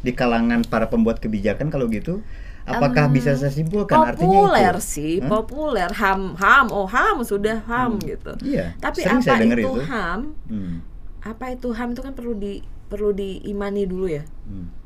[0.00, 2.20] di kalangan para pembuat kebijakan kalau gitu
[2.62, 5.28] apakah Em, bisa saya simpulkan artinya populer sih Hah?
[5.30, 8.04] populer ham ham oh ham sudah ham Hmm.
[8.06, 9.72] gitu Iya, tapi apa saya itu, itu.
[9.84, 10.80] ham Hmm,
[11.20, 14.83] apa itu ham itu kan perlu di perlu diimani dulu ya hmm.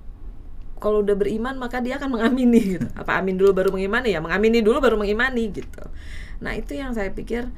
[0.79, 2.87] Kalau udah beriman maka dia akan mengamini gitu.
[3.01, 4.21] Apa amin dulu baru mengimani ya?
[4.23, 5.85] Mengamini dulu baru mengimani gitu.
[6.39, 7.51] Nah itu yang saya pikir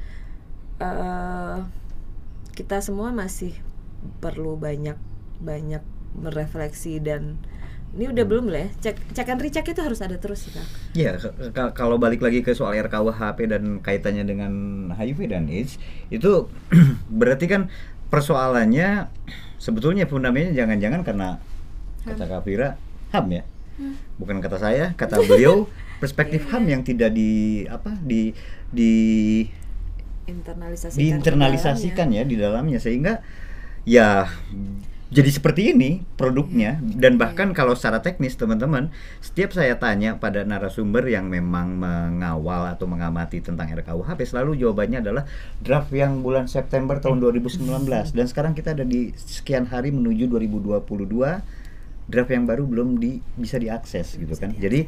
[0.81, 1.57] eh
[2.57, 3.55] kita semua masih
[4.19, 4.97] perlu banyak
[5.41, 5.81] banyak
[6.17, 7.39] merefleksi dan
[7.91, 10.67] ini udah belum lah ya cek cek and recheck itu harus ada terus Kang.
[10.95, 11.19] Ya,
[11.75, 14.51] kalau balik lagi ke soal RKUHP dan kaitannya dengan
[14.95, 15.75] HIV dan AIDS,
[16.07, 16.47] itu
[17.19, 17.67] berarti kan
[18.07, 19.11] persoalannya
[19.59, 21.27] sebetulnya fundamennya jangan-jangan karena
[22.07, 22.79] kata Kak Fira
[23.11, 23.43] HAM ya.
[24.17, 25.67] Bukan kata saya, kata beliau
[26.01, 28.31] perspektif HAM yang tidak di apa di
[28.71, 28.91] di
[30.25, 32.79] internalisasikan diinternalisasikan ya di dalamnya.
[32.79, 33.19] Sehingga
[33.83, 34.27] ya
[35.11, 36.79] jadi seperti ini produknya.
[36.79, 42.87] Dan bahkan kalau secara teknis teman-teman setiap saya tanya pada narasumber yang memang mengawal atau
[42.87, 45.27] mengamati tentang RKUHP selalu jawabannya adalah
[45.59, 47.59] draft yang bulan September tahun 2019
[48.15, 51.60] dan sekarang kita ada di sekian hari menuju 2022
[52.11, 54.85] draft yang baru belum di, bisa diakses gitu kan jadi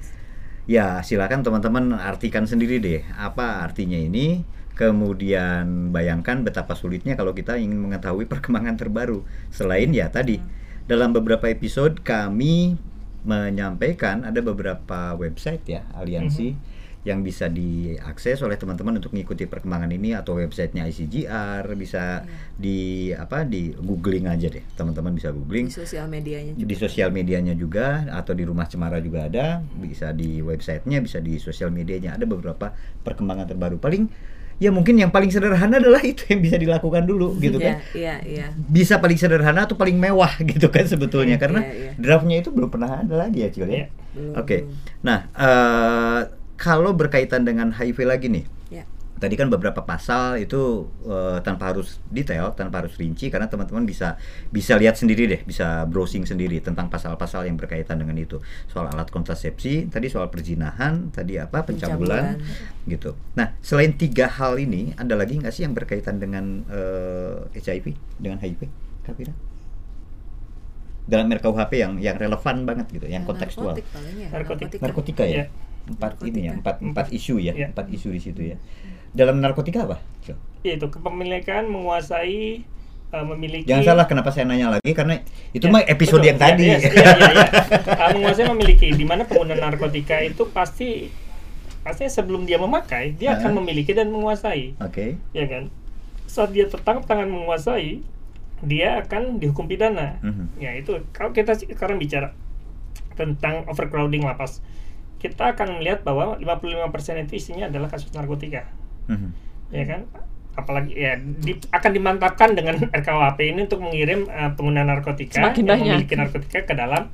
[0.64, 4.48] Ya, silakan teman-teman artikan sendiri deh apa artinya ini.
[4.74, 9.28] Kemudian bayangkan betapa sulitnya kalau kita ingin mengetahui perkembangan terbaru.
[9.52, 10.40] Selain ya tadi
[10.88, 12.80] dalam beberapa episode kami
[13.28, 16.60] menyampaikan ada beberapa website ya aliansi
[17.04, 22.24] yang bisa diakses oleh teman-teman untuk mengikuti perkembangan ini atau websitenya ICGR bisa
[22.54, 26.64] di apa di googling aja deh teman-teman bisa googling di sosial medianya juga.
[26.64, 31.36] di sosial medianya juga atau di rumah cemara juga ada bisa di websitenya bisa di
[31.38, 32.72] sosial medianya ada beberapa
[33.04, 34.08] perkembangan terbaru paling
[34.56, 38.48] ya mungkin yang paling sederhana adalah itu yang bisa dilakukan dulu gitu kan Iya, iya,
[38.48, 38.48] iya.
[38.56, 41.92] bisa paling sederhana atau paling mewah gitu kan sebetulnya karena Iya, iya.
[42.00, 44.38] draftnya itu belum pernah ada lagi ya Cil ya Iya.
[44.40, 45.04] Oke belum.
[45.04, 46.22] nah eh,
[46.64, 48.88] kalau berkaitan dengan HIV lagi nih Ya.
[49.20, 54.20] tadi kan beberapa pasal itu eh, tanpa harus detail, tanpa harus rinci karena teman-teman bisa
[54.52, 58.40] bisa lihat sendiri deh, bisa browsing sendiri tentang pasal-pasal yang berkaitan dengan itu.
[58.68, 62.36] Soal alat kontrasepsi, tadi soal perzinahan, tadi apa pencabulan,
[62.84, 63.16] gitu.
[63.40, 68.44] Nah, selain tiga hal ini, ada lagi nggak sih yang berkaitan dengan eh, HIV, dengan
[68.44, 68.68] HIV,
[69.08, 69.32] Kafira?
[71.04, 73.76] Dalam RKUHP yang yang relevan banget gitu, yang kontekstual.
[73.76, 73.88] Narkotik
[74.20, 74.68] ya, Narkotik.
[74.84, 75.32] Narkotika ya?
[75.32, 75.46] Iya.
[75.86, 76.30] Empat Narkotika.
[76.30, 77.68] ini ya, empat empat isu ya, Iya.
[77.70, 78.58] empat isu di situ ya.
[79.12, 80.00] Dalam narkotika apa?
[80.62, 82.64] Yaitu kepemilikan menguasai
[83.10, 85.20] eh, memiliki Jangan salah kenapa saya nanya lagi karena
[85.52, 86.30] itu Ya, mah episode betul.
[86.30, 86.66] yang Ya, tadi.
[86.66, 87.48] yes, iya, iya, iya.
[87.86, 91.12] Uh, menguasai memiliki di mana pengguna narkotika itu pasti
[91.80, 93.44] pasti sebelum dia memakai dia Hah?
[93.44, 95.20] akan memiliki dan menguasai Oke.
[95.30, 95.68] ya kan
[96.26, 98.00] saat dia tertangkap tangan menguasai
[98.62, 100.58] dia akan dihukum pidana Mhm.
[100.58, 102.32] ya itu kalau kita sekarang bicara
[103.14, 104.64] tentang overcrowding lapas
[105.24, 106.92] kita akan melihat bahwa 55%
[107.24, 108.68] itu isinya adalah kasus narkotika.
[109.08, 109.32] Mhm.
[109.72, 110.02] ya kan?
[110.54, 115.72] Apalagi ya di- akan dimantapkan dengan RKUHP ini untuk mengirim uh, pengguna narkotika Semakin yang
[115.74, 115.86] banyak.
[115.90, 117.10] memiliki narkotika ke dalam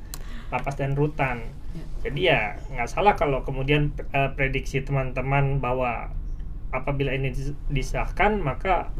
[0.50, 1.46] lapas dan rutan.
[2.00, 6.10] Jadi ya nggak salah kalau kemudian uh, prediksi teman-teman bahwa
[6.68, 8.90] apabila ini dis- disahkan maka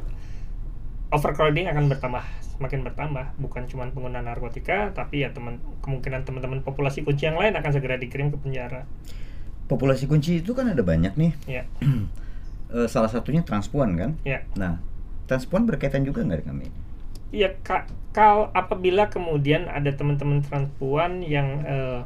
[1.10, 2.22] overcrowding akan bertambah
[2.60, 7.56] semakin bertambah bukan cuma pengguna narkotika tapi ya teman kemungkinan teman-teman populasi kunci yang lain
[7.56, 8.84] akan segera dikirim ke penjara
[9.64, 11.32] populasi kunci itu kan ada banyak nih.
[11.48, 11.64] Ya,
[12.70, 14.14] Eh, salah satunya transpuan kan.
[14.22, 14.46] ya.
[14.54, 14.78] Nah,
[15.26, 16.70] transpuan berkaitan juga nggak dengan ini?
[17.30, 22.02] Iya, Kak, kalau apabila kemudian ada teman-teman transpuan yang eh,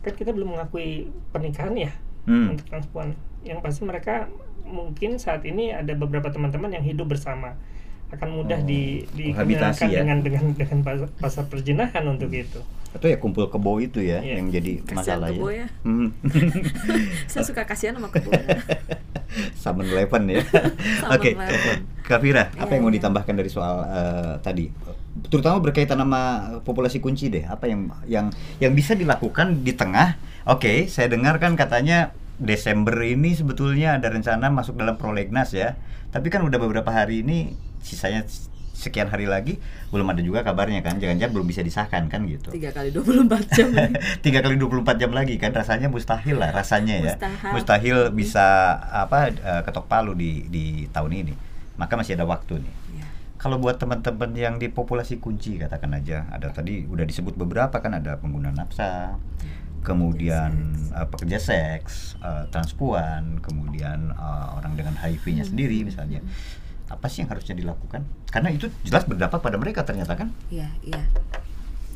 [0.00, 1.92] kan kita belum mengakui pernikahan ya
[2.22, 2.54] Hmm.
[2.54, 3.12] untuk transpuan.
[3.42, 4.30] Yang pasti mereka
[4.62, 7.58] mungkin saat ini ada beberapa teman-teman yang hidup bersama
[8.12, 10.04] akan mudah Oh, di dikriminalkan ya.
[10.04, 12.60] dengan dengan dengan pasar, pasar perjinahan untuk itu.
[12.92, 14.36] Atau ya kumpul kebo itu ya Iya.
[14.36, 15.64] yang jadi Kasihan masalah kebo ya.
[15.64, 15.66] ya.
[15.88, 16.08] Hmm.
[17.32, 18.28] Saya suka kasihan sama kebo.
[19.62, 20.44] Seven Eleven ya.
[21.16, 21.32] Oke.
[22.04, 23.00] Kak Fira, apa Iya, yang mau iya.
[23.00, 24.68] ditambahkan dari soal eh, tadi?
[25.32, 26.20] Terutama berkaitan sama
[26.60, 27.48] populasi kunci deh.
[27.48, 28.28] Apa yang yang
[28.60, 30.20] yang bisa dilakukan di tengah?
[30.44, 35.80] Oke, saya dengar kan katanya Desember ini sebetulnya ada rencana masuk dalam prolegnas ya.
[36.12, 38.24] Tapi kan udah beberapa hari ini sisanya
[38.72, 39.62] sekian hari lagi
[39.94, 40.98] belum ada juga kabarnya kan.
[40.98, 42.50] Jangan-jangan belum bisa disahkan kan gitu.
[42.50, 43.68] Tiga kali 24 jam.
[44.26, 47.14] tiga kali 24 jam lagi kan rasanya mustahil lah rasanya ya.
[47.14, 47.52] Mustahil.
[47.54, 48.46] mustahil bisa
[48.90, 51.34] apa eh, ketok palu di di tahun ini.
[51.78, 52.74] Maka masih ada waktu nih.
[52.98, 53.06] Ya.
[53.42, 57.98] kalau buat teman-teman yang di populasi kunci katakan aja ada tadi udah disebut beberapa kan
[57.98, 59.18] ada pengguna nafsa
[59.82, 66.22] kemudian eh, pekerja seks eh, transpuan kemudian eh, orang dengan HIV-nya sendiri misalnya
[66.90, 71.04] apa sih yang harusnya dilakukan karena itu jelas berdampak pada mereka ternyata kan Iya, iya.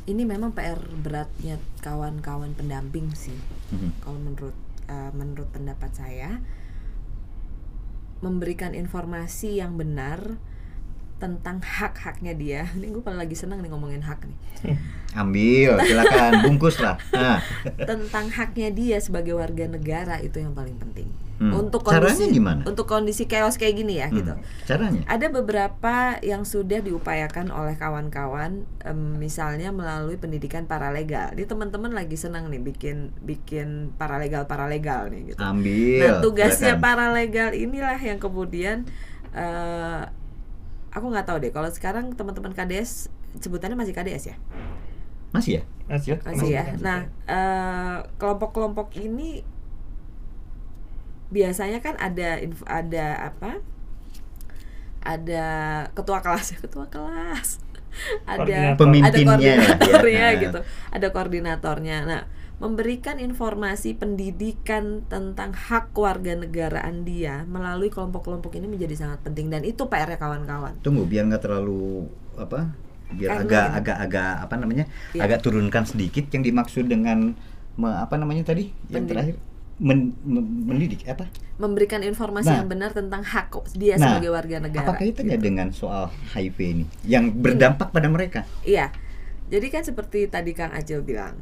[0.07, 3.35] Ini memang PR beratnya kawan-kawan pendamping sih.
[3.75, 3.99] Mhm.
[3.99, 4.57] Kalau menurut
[4.87, 6.39] eh, menurut pendapat saya
[8.23, 10.39] memberikan informasi yang benar
[11.19, 12.63] tentang hak-haknya dia.
[12.79, 14.39] Ini gue paling lagi senang nih ngomongin hak nih.
[15.17, 17.41] ambil silakan bungkus lah nah.
[17.89, 21.09] Tentang haknya dia sebagai warga negara itu yang paling penting.
[21.37, 21.53] Hmm.
[21.53, 22.65] Untuk Caranya kondisi gimana?
[22.65, 24.33] untuk kondisi chaos kayak gini ya Hmm, gitu.
[24.65, 31.33] caranya Ada beberapa yang sudah diupayakan oleh kawan-kawan, em, misalnya melalui pendidikan paralegal.
[31.33, 35.39] Ini teman-teman lagi senang nih bikin bikin paralegal paralegal nih gitu.
[35.39, 36.81] ambil Nah tugasnya silakan.
[36.81, 38.89] paralegal inilah yang kemudian
[39.31, 40.03] eh
[40.89, 44.37] aku nggak tahu deh kalau sekarang teman-teman KDS sebutannya masih KDS ya
[45.29, 46.65] masih ya Masih, masih ya.
[46.81, 49.45] Nah eh, kelompok-kelompok ini
[51.29, 53.61] biasanya kan ada ada apa?
[55.01, 55.47] Ada
[55.95, 57.63] ketua kelas, ketua kelas.
[58.29, 60.37] Ada ada ya, koordinatornya ya.
[60.37, 60.61] gitu.
[60.93, 62.05] Ada koordinatornya.
[62.05, 62.23] Nah,
[62.57, 69.65] memberikan informasi pendidikan tentang hak warga negaraan dia melalui kelompok-kelompok ini menjadi sangat penting dan
[69.65, 70.77] itu PR-nya kawan-kawan.
[70.81, 72.05] tunggu biar nggak terlalu
[72.37, 72.77] apa
[73.13, 75.23] biar Karena agak agak agak apa namanya Iya.
[75.25, 77.33] agak turunkan sedikit yang dimaksud dengan
[77.77, 79.09] me- apa namanya tadi yang Pendidik.
[79.09, 79.35] terakhir
[79.79, 82.57] men, men- mendidik apa Memberikan informasi Nah.
[82.61, 84.87] yang benar tentang hak dia Nah, sebagai warga negara.
[84.87, 85.45] apa kaitannya gitu.
[85.45, 88.93] dengan soal HIV ini yang berdampak pada mereka Iya.
[89.47, 91.39] Jadi kan seperti tadi Kang Acil bilang.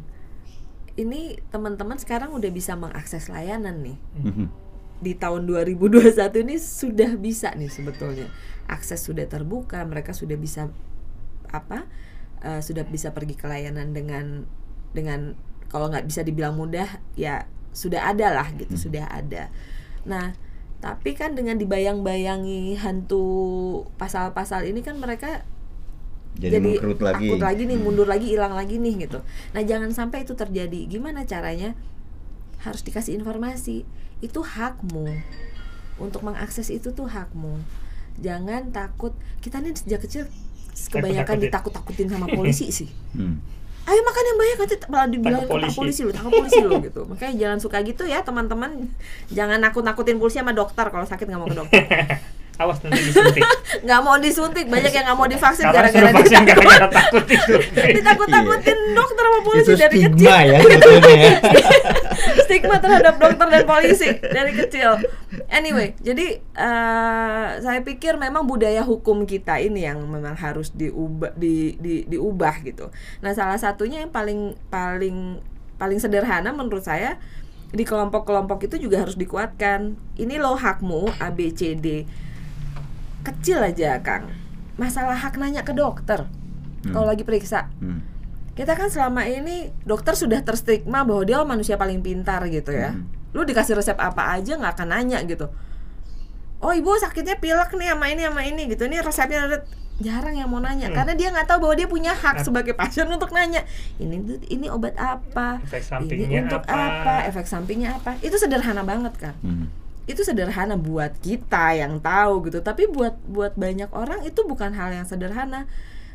[0.94, 3.98] Ini teman-teman sekarang udah bisa mengakses layanan nih.
[4.22, 4.46] Mhm.
[5.00, 6.04] Di tahun 2021
[6.38, 8.28] ini sudah bisa nih sebetulnya.
[8.64, 10.68] Akses sudah terbuka, mereka sudah bisa
[11.48, 11.88] apa?
[12.40, 14.44] eh, sudah bisa pergi ke layanan dengan
[14.92, 15.32] dengan
[15.66, 18.80] kalau nggak bisa dibilang mudah ya sudah ada lah gitu, Hmm.
[18.80, 19.50] sudah ada.
[20.04, 20.32] Nah,
[20.78, 23.24] tapi kan dengan dibayang-bayangi hantu
[23.96, 25.40] pasal-pasal ini kan mereka
[26.34, 27.84] jadi, lagi takut lagi nih Hmm.
[27.84, 31.72] mundur lagi hilang lagi nih gitu nah jangan sampai itu terjadi gimana caranya
[32.60, 33.86] harus dikasih informasi
[34.18, 35.08] itu hakmu
[35.96, 37.64] untuk mengakses itu tuh hakmu
[38.18, 40.28] jangan takut kita nih sejak kecil
[40.90, 41.48] kebanyakan Takut-takutin.
[41.48, 43.40] ditakut-takutin sama polisi sih Hmm.
[43.84, 45.76] Ayo makan yang banyak nanti malah dibilang Tangkap polisi.
[45.76, 47.00] polisi." lo tangkap polisi lo gitu.
[47.04, 48.88] Makanya jangan suka gitu ya teman-teman.
[49.28, 51.82] Jangan nakut-nakutin polisi sama dokter kalau sakit nggak mau ke dokter
[52.54, 53.42] Awas nanti disuntik.
[53.86, 57.54] nggak mau disuntik banyak yang nggak mau divaksin gara-gara vaksin ditakut- gara-gara takut itu.
[57.98, 60.14] ditakut-takutin dokter sama polisi itu dari kecil.
[60.14, 61.30] stigma ya ya.
[62.46, 64.90] stigma terhadap dokter dan polisi dari kecil.
[65.50, 71.74] Anyway jadi eh, saya pikir memang budaya hukum kita ini yang memang harus diubah di,
[71.82, 72.94] di, diubah gitu.
[73.18, 75.42] Nah salah satunya yang paling paling
[75.74, 77.18] paling sederhana menurut saya
[77.74, 79.98] di kelompok-kelompok itu juga harus dikuatkan.
[80.14, 82.06] Ini loh hakmu A B C D
[83.24, 84.28] kecil aja Kang
[84.74, 86.28] masalah hak nanya ke dokter
[86.84, 87.10] kalau Hmm.
[87.10, 88.04] lagi periksa Hmm.
[88.52, 92.92] kita kan selama ini dokter sudah terstigma bahwa dia manusia paling pintar gitu ya.
[92.92, 93.08] Hmm.
[93.32, 95.50] Lu dikasih resep apa aja nggak akan nanya gitu.
[96.60, 98.84] Oh ibu sakitnya pilek nih sama ini sama ini gitu.
[98.84, 99.58] Ini resepnya ada
[99.96, 100.96] jarang yang mau nanya Hmm.
[100.96, 102.44] karena dia nggak tahu bahwa dia punya hak Nah.
[102.44, 103.62] sebagai pasien untuk nanya
[103.96, 106.74] ini tuh ini obat apa Efek ini sampingnya untuk apa?
[106.74, 109.70] apa efek sampingnya apa itu sederhana banget kan Hmm.
[110.04, 112.60] Itu sederhana buat kita yang tahu gitu.
[112.60, 115.64] Tapi buat buat banyak orang itu bukan hal yang sederhana.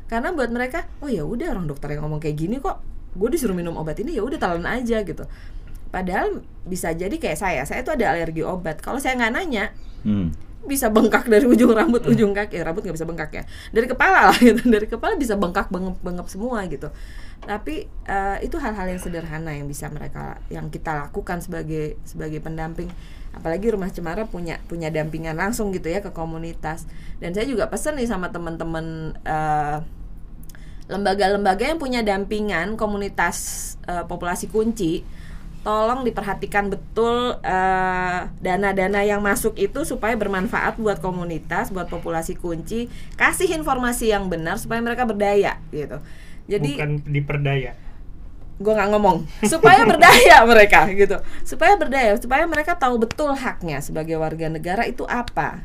[0.09, 2.81] Karena buat mereka oh ya udah orang dokter yang ngomong kayak gini kok
[3.17, 5.25] gue disuruh minum obat ini ya udah telan aja gitu.
[5.89, 8.81] Padahal bisa jadi kayak saya saya itu ada alergi obat.
[8.81, 9.73] Kalau saya nggak nanya
[10.03, 10.31] Hmm.
[10.69, 12.61] Bisa bengkak dari ujung rambut ujung kaki.
[12.61, 13.43] Rambut nggak bisa bengkak ya.
[13.73, 14.61] Dari kepala lah gitu.
[14.69, 16.93] Dari kepala bisa bengkak bengep bengep semua gitu.
[17.41, 22.93] Tapi eh, itu hal-hal yang sederhana yang bisa mereka yang kita lakukan sebagai sebagai pendamping.
[23.33, 26.85] Apalagi rumah cemara punya punya dampingan langsung gitu ya ke komunitas.
[27.17, 29.77] Dan saya juga pesen nih sama teman-teman eh,
[30.89, 35.18] lembaga-lembaga yang punya dampingan komunitas eh, populasi kunci
[35.61, 42.87] tolong diperhatikan betul eh, dana-dana yang masuk itu supaya bermanfaat buat komunitas, buat populasi kunci,
[43.19, 45.99] kasih informasi yang benar supaya mereka berdaya gitu.
[46.49, 47.73] Jadi bukan diperdaya
[48.59, 51.15] gue nggak ngomong supaya berdaya mereka gitu,
[51.47, 55.63] supaya berdaya, supaya mereka tahu betul haknya sebagai warga negara itu apa.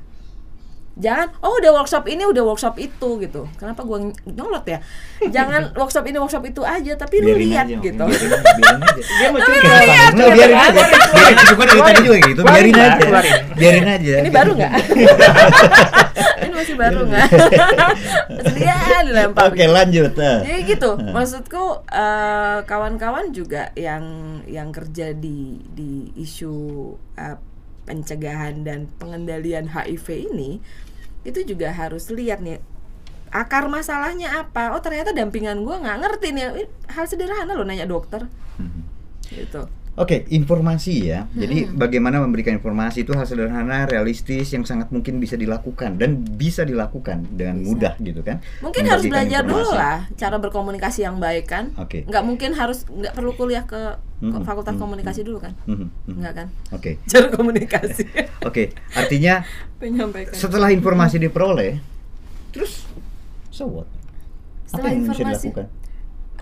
[0.95, 3.51] Jangan, oh udah workshop ini, udah workshop itu gitu.
[3.59, 4.78] Kenapa gue nyolot ya?
[5.26, 8.05] Jangan workshop ini, workshop itu aja, tapi lu Biarin lihat aja, gitu.
[8.07, 9.03] biarin, biarin aja.
[9.03, 10.82] dia mau Tapi cerita lu lihat, Nggak, biarin aja.
[11.11, 12.40] Biarin juga dari tadi juga gitu.
[12.47, 12.99] Biarin aja.
[13.59, 14.12] Biarin aja.
[14.22, 14.72] Ini baru nggak?
[16.47, 17.28] ini masih baru nggak?
[18.55, 18.76] Dia
[19.11, 19.42] dilempar.
[19.51, 20.12] Oke, lanjut.
[20.22, 20.38] ah.
[20.47, 24.05] Jadi gitu, maksudku eh, kawan-kawan juga yang
[24.47, 26.55] yang kerja di di isu
[27.18, 27.34] eh,
[27.85, 30.61] pencegahan dan pengendalian HIV ini
[31.24, 32.61] itu juga harus lihat nih
[33.35, 34.76] akar masalahnya apa.
[34.76, 36.45] Oh ternyata dampingan gua nggak ngerti nih
[36.93, 38.28] hal sederhana loh nanya dokter
[38.61, 38.82] Mhm.
[39.32, 39.66] gitu.
[39.95, 41.30] Oke, informasi ya.
[41.30, 46.62] Jadi bagaimana memberikan informasi itu hal sederhana, realistis yang sangat mungkin bisa dilakukan dan bisa
[46.62, 47.66] dilakukan dengan Bisa.
[47.68, 48.42] mudah gitu kan.
[48.59, 49.78] Mungkin harus belajar dulu informasi.
[49.78, 51.70] lah cara berkomunikasi yang baik kan.
[51.78, 52.03] Oke.
[52.05, 55.55] Nggak mungkin harus nggak perlu kuliah ke Mhm, fakultas mhm, komunikasi dulu kan?
[55.64, 55.86] Mhm.
[56.11, 56.47] Nggak kan?
[56.72, 56.99] Oke.
[57.11, 58.03] Cara komunikasi.
[58.49, 59.47] Oke, artinya
[59.78, 60.34] Menyampaikan.
[60.34, 61.78] setelah informasi diperoleh,
[62.51, 62.82] terus
[63.49, 63.86] so what?
[64.64, 65.66] Setelah Apa yang bisa informasi- dilakukan?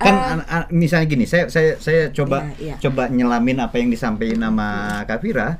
[0.02, 0.32] Kan Ah.
[0.32, 2.74] an- an- misalnya gini, saya saya saya coba Iya, iya.
[2.80, 4.68] coba nyelamin apa yang disampaikan sama
[5.04, 5.56] Kavira.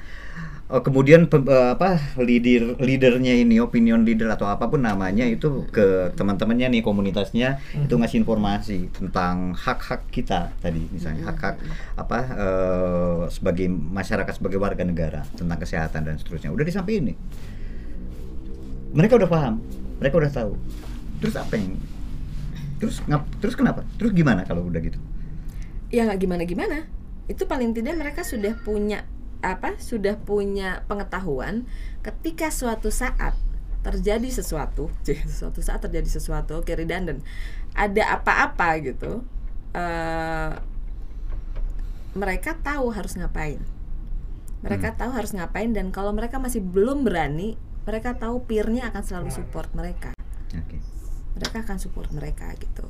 [0.66, 5.68] Oh, kemudian pe- eh, apa leader leadernya ini opinion leader atau apa pun namanya itu
[5.68, 11.60] ke teman-temannya nih komunitasnya itu ngasih informasi tentang hak-hak kita tadi misalnya hak-hak
[11.92, 17.16] apa eh, sebagai masyarakat sebagai warga negara tentang kesehatan dan seterusnya udah disampaikan nih
[18.92, 19.60] mereka udah paham
[20.00, 20.52] mereka udah tahu
[21.20, 21.76] terus apa yang
[22.82, 23.86] terus ngap terus kenapa?
[23.94, 24.98] Terus gimana kalau udah gitu?
[25.94, 26.78] Ya nggak gimana gimana
[27.30, 29.06] itu paling tidak mereka sudah punya
[29.42, 31.66] apa sudah punya pengetahuan
[32.02, 33.38] ketika suatu saat
[33.86, 34.90] terjadi sesuatu
[35.38, 37.22] suatu saat terjadi sesuatu oke redundant
[37.74, 39.22] ada apa-apa gitu
[39.78, 40.52] eh
[42.12, 43.56] mereka tahu harus ngapain.
[44.60, 47.56] Mereka tahu harus ngapain dan kalau mereka masih belum berani
[47.88, 50.12] mereka tahu peernya akan selalu support mereka.
[50.52, 50.91] Oke
[51.36, 52.84] mereka akan support mereka gitu.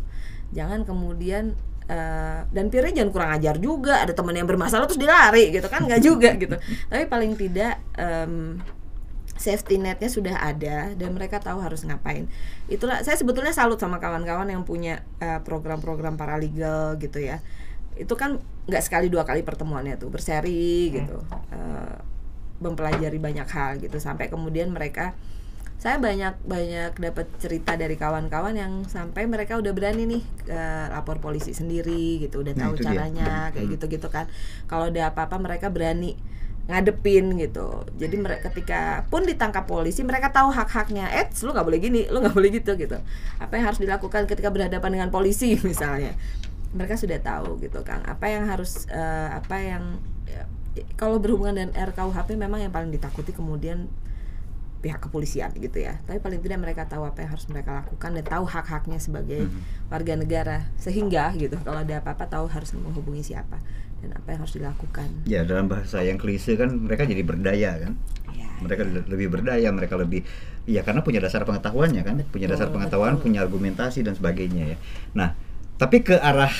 [0.53, 1.55] Jangan kemudian
[1.87, 5.67] eh, dan peernya jangan kurang ajar juga ada teman yang bermasalah terus dia lari gitu
[5.71, 6.57] kan nggak juga gitu.
[6.91, 8.59] Tapi paling tidak em,
[9.39, 12.31] safety netnya sudah ada dan mereka tahu harus ngapain.
[12.71, 17.43] Itulah saya sebetulnya salut sama kawan-kawan yang punya eh, program-program paralegal gitu ya.
[17.99, 21.19] Itu kan nggak sekali dua kali pertemuannya tuh berseri gitu.
[21.51, 21.97] Eh,
[22.63, 23.99] mempelajari banyak hal gitu.
[23.99, 25.19] Sampai kemudian mereka
[25.83, 31.19] saya banyak banyak dapat cerita dari kawan-kawan yang sampai mereka udah berani nih eh, lapor
[31.19, 32.47] polisi sendiri gitu.
[32.47, 32.85] Udah Nah, tahu dia.
[32.87, 33.75] caranya kayak Hmm.
[33.75, 34.31] gitu-gitu kan.
[34.71, 36.15] Kalau ada apa-apa mereka berani
[36.63, 37.83] ngadepin gitu.
[37.99, 41.11] Jadi mereka ketika pun ditangkap polisi mereka tahu hak-haknya.
[41.19, 43.03] Eh lu nggak boleh gini lu nggak boleh gitu gitu.
[43.43, 46.15] Apa yang harus dilakukan ketika berhadapan dengan polisi misalnya?
[46.79, 48.07] Mereka sudah tahu gitu kan.
[48.07, 49.99] Apa yang harus eh, apa yang
[50.31, 50.47] ya,
[50.95, 53.91] kalau berhubungan dengan RKUHP memang yang paling ditakuti kemudian
[54.83, 56.03] pihak kepolisian gitu ya.
[56.03, 59.47] Tapi paling tidak mereka tahu apa yang harus mereka lakukan dan tahu hak-haknya sebagai
[59.87, 60.59] warga negara.
[60.77, 63.63] Sehingga gitu kalau ada apa-apa tahu harus menghubungi siapa
[64.03, 65.09] dan apa yang harus dilakukan.
[65.31, 67.95] Ya dalam bahasa yang klise kan mereka jadi berdaya kan?
[68.35, 70.27] Ya, mereka le- lebih berdaya mereka lebih
[70.67, 73.31] ya karena punya dasar pengetahuannya kan punya dasar pengetahuan betul.
[73.31, 74.77] punya argumentasi dan sebagainya ya.
[75.15, 75.39] Nah
[75.79, 76.51] tapi ke arah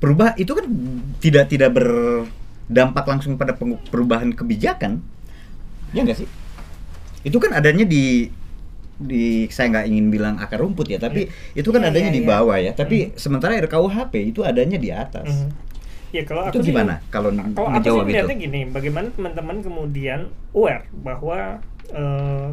[0.00, 0.64] perubah itu kan
[1.20, 3.52] tidak tidak berdampak langsung pada
[3.92, 5.04] perubahan kebijakan.
[5.92, 6.28] Ya enggak sih
[7.24, 8.28] itu kan adanya di
[8.94, 12.22] di saya nggak ingin bilang akar rumput ya tapi itu kan Iya, adanya iya, di
[12.22, 12.30] iya.
[12.30, 15.50] bawah ya tapi sementara RKUHP itu adanya di atas Mhm.
[16.14, 20.20] Ya kalau itu aku sih- gimana kalau kalau aku sih melihatnya gini, bagaimana teman-teman kemudian
[20.52, 21.58] aware bahwa
[21.90, 22.48] eh,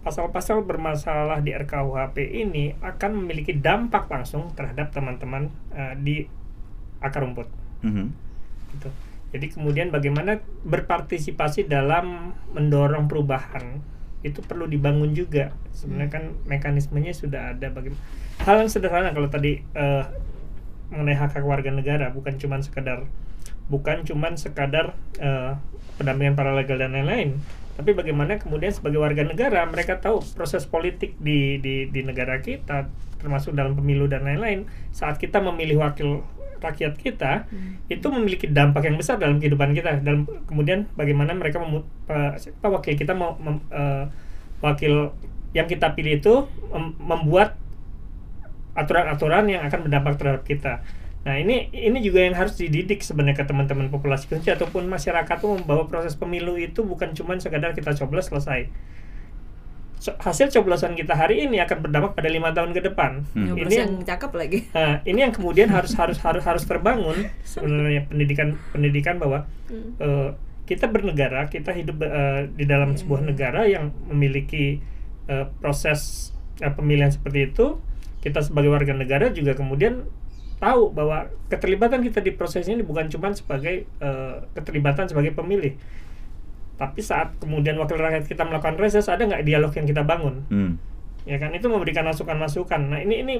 [0.00, 6.28] pasal-pasal bermasalah di RKUHP ini akan memiliki dampak langsung terhadap teman-teman eh, di
[7.00, 7.48] akar rumput.
[7.80, 8.12] Mhm.
[8.76, 8.88] Gitu.
[9.34, 13.82] Jadi kemudian bagaimana berpartisipasi dalam mendorong perubahan
[14.22, 15.50] itu perlu dibangun juga.
[15.74, 17.66] Sebenarnya kan mekanismenya sudah ada.
[17.74, 17.98] Bagaimana
[18.46, 20.04] hal yang sederhana kalau tadi eh,
[20.94, 23.10] mengenai hak hak warga negara bukan cuma sekedar
[23.66, 25.56] bukan cuman sekadar uh,
[25.96, 27.40] pendampingan paralegal dan lain-lain
[27.74, 32.86] tapi bagaimana kemudian sebagai warga negara mereka tahu proses politik di di, di negara kita
[33.18, 36.22] termasuk dalam pemilu dan lain-lain saat kita memilih wakil
[36.64, 37.92] rakyat kita hmm.
[37.92, 42.32] itu memiliki dampak yang besar dalam kehidupan kita dan kemudian bagaimana mereka memu, uh,
[42.64, 44.08] wakil kita mau mem, uh,
[44.64, 45.12] wakil
[45.52, 46.34] yang kita pilih itu
[46.72, 47.60] mem, membuat
[48.74, 50.82] aturan-aturan yang akan berdampak terhadap kita.
[51.24, 55.62] Nah ini ini juga yang harus dididik sebenarnya ke teman-teman populasi kunci ataupun masyarakat umum
[55.64, 58.68] bahwa proses pemilu itu bukan cuma sekadar kita coblos selesai
[60.04, 63.24] hasil coblosan kita hari ini akan berdampak pada lima tahun ke depan.
[63.32, 63.56] Hmm.
[63.56, 64.58] Ini yang cakep lagi.
[64.76, 69.90] Nah, ini yang kemudian harus harus harus harus terbangun sebenarnya pendidikan pendidikan bahwa hmm.
[70.02, 70.30] uh,
[70.68, 72.98] kita bernegara, kita hidup uh, di dalam yeah.
[73.00, 74.80] sebuah negara yang memiliki
[75.28, 77.80] uh, proses uh, pemilihan seperti itu.
[78.24, 80.08] Kita sebagai warga negara juga kemudian
[80.56, 85.76] tahu bahwa keterlibatan kita di proses ini bukan cuma sebagai uh, keterlibatan sebagai pemilih,
[86.74, 90.42] tapi saat kemudian wakil rakyat kita melakukan reses ada nggak dialog yang kita bangun?
[90.50, 90.74] Hmm.
[91.24, 92.92] ya kan itu memberikan masukan-masukan.
[92.92, 93.34] Nah ini ini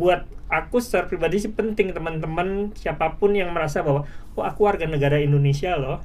[0.00, 4.88] buat aku secara pribadi sih penting teman-teman siapa pun yang merasa bahwa oh aku warga
[4.88, 6.00] negara Indonesia loh.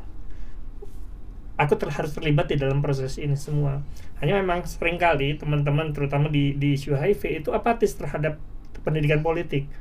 [1.56, 3.80] Aku ter harus terlibat di dalam proses ini semua.
[4.20, 8.36] Hanya memang sering kali teman-teman terutama di di isu HIV itu apatis terhadap
[8.84, 9.72] pendidikan politik.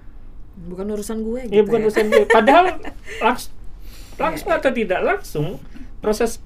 [0.71, 1.85] Bukan urusan gue iya, gitu ya bukan ya.
[1.91, 2.65] urusan gue padahal
[3.25, 3.51] langs
[4.21, 5.57] langsung atau tidak langsung
[6.05, 6.39] proses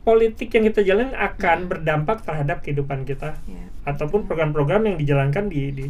[0.00, 1.70] politik yang kita jalan akan hmm.
[1.70, 3.68] berdampak terhadap kehidupan kita yeah.
[3.84, 5.86] ataupun program-program yang dijalankan di di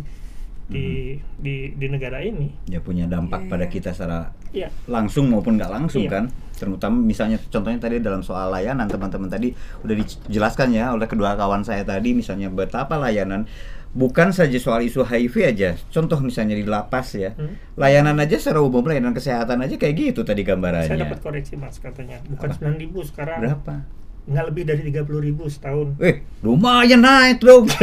[0.71, 0.87] di,
[1.19, 1.43] hmm.
[1.43, 2.55] di di negara ini.
[2.71, 3.51] Ya punya dampak yeah.
[3.51, 4.71] pada kita secara yeah.
[4.87, 6.15] langsung maupun nggak langsung yeah.
[6.15, 6.25] kan.
[6.55, 9.51] Terutama misalnya contohnya tadi dalam soal layanan teman-teman tadi
[9.83, 13.49] udah dijelaskan ya oleh kedua kawan saya tadi misalnya betapa layanan
[13.91, 15.71] bukan saja soal isu HIV aja.
[15.91, 17.35] Contoh misalnya di lapas ya.
[17.35, 17.59] Hmm.
[17.75, 20.91] Layanan aja secara umum layanan kesehatan aja kayak gitu tadi gambarannya.
[20.91, 22.23] Saya dapat koreksi Mas katanya.
[22.31, 23.39] Bukan sembilan ribu sekarang.
[23.43, 24.00] Berapa?
[24.29, 25.97] Nggak lebih dari tiga puluh ribu setahun.
[26.03, 27.65] Eh, lumayan naik dong.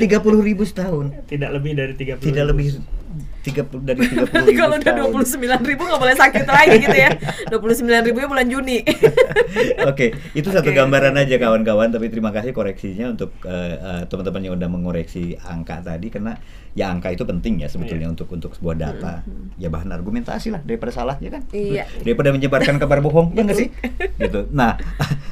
[0.00, 1.12] Tiga puluh ribu setahun.
[1.28, 2.26] Tidak lebih dari tiga puluh.
[2.28, 2.66] Tidak lebih
[3.44, 6.46] tiga puluh dari tiga puluh ribu kalau udah dua puluh sembilan ribu nggak boleh sakit
[6.48, 7.10] lagi gitu ya.
[7.52, 8.80] Dua puluh sembilan ribu bulan Juni.
[8.88, 8.96] Oke
[9.84, 10.80] okay, itu satu okay.
[10.80, 11.92] gambaran aja kawan-kawan.
[11.92, 16.08] Tapi terima kasih koreksinya untuk uh, uh, teman-teman yang udah mengoreksi angka tadi.
[16.08, 16.32] Karena
[16.72, 18.14] ya angka itu penting ya sebetulnya yeah.
[18.16, 19.20] untuk untuk sebuah data.
[19.22, 19.60] Mm-hmm.
[19.60, 21.44] ya bahan argumentasi lah daripada salah ya kan.
[21.52, 21.84] Iya.
[22.00, 23.68] daripada menyebarkan kabar bohong ya nggak sih?
[24.16, 24.48] Gitu.
[24.56, 24.80] Nah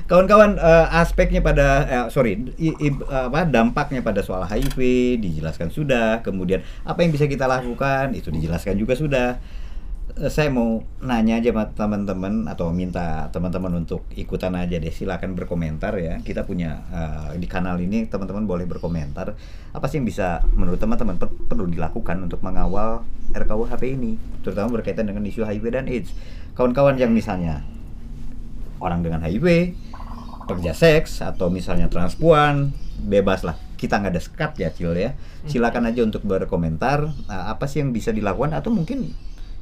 [0.07, 4.77] kawan-kawan uh, aspeknya pada uh, sorry i, i, apa dampaknya pada soal HIV
[5.25, 6.21] dijelaskan sudah.
[6.21, 9.39] Kemudian apa yang bisa kita lakukan itu dijelaskan juga sudah.
[10.19, 15.39] Eh, saya mau nanya aja sama teman-teman atau minta teman-teman untuk ikutan aja deh silakan
[15.39, 16.19] berkomentar ya.
[16.27, 19.39] Kita punya uh, di kanal ini teman-teman boleh berkomentar
[19.73, 25.07] apa sih yang bisa menurut teman-teman per perlu dilakukan untuk mengawal RKUHP ini terutama berkaitan
[25.07, 26.11] dengan isu HIV dan AIDS.
[26.59, 27.63] Kawan-kawan yang misalnya
[28.83, 29.79] orang dengan HIV
[30.45, 35.11] pekerja seks atau misalnya transpuan bebas lah kita nggak ada sekat ya Cil ya.
[35.11, 35.51] Hmm.
[35.51, 39.11] silakan aja untuk berkomentar uh, apa sih yang bisa dilakukan atau mungkin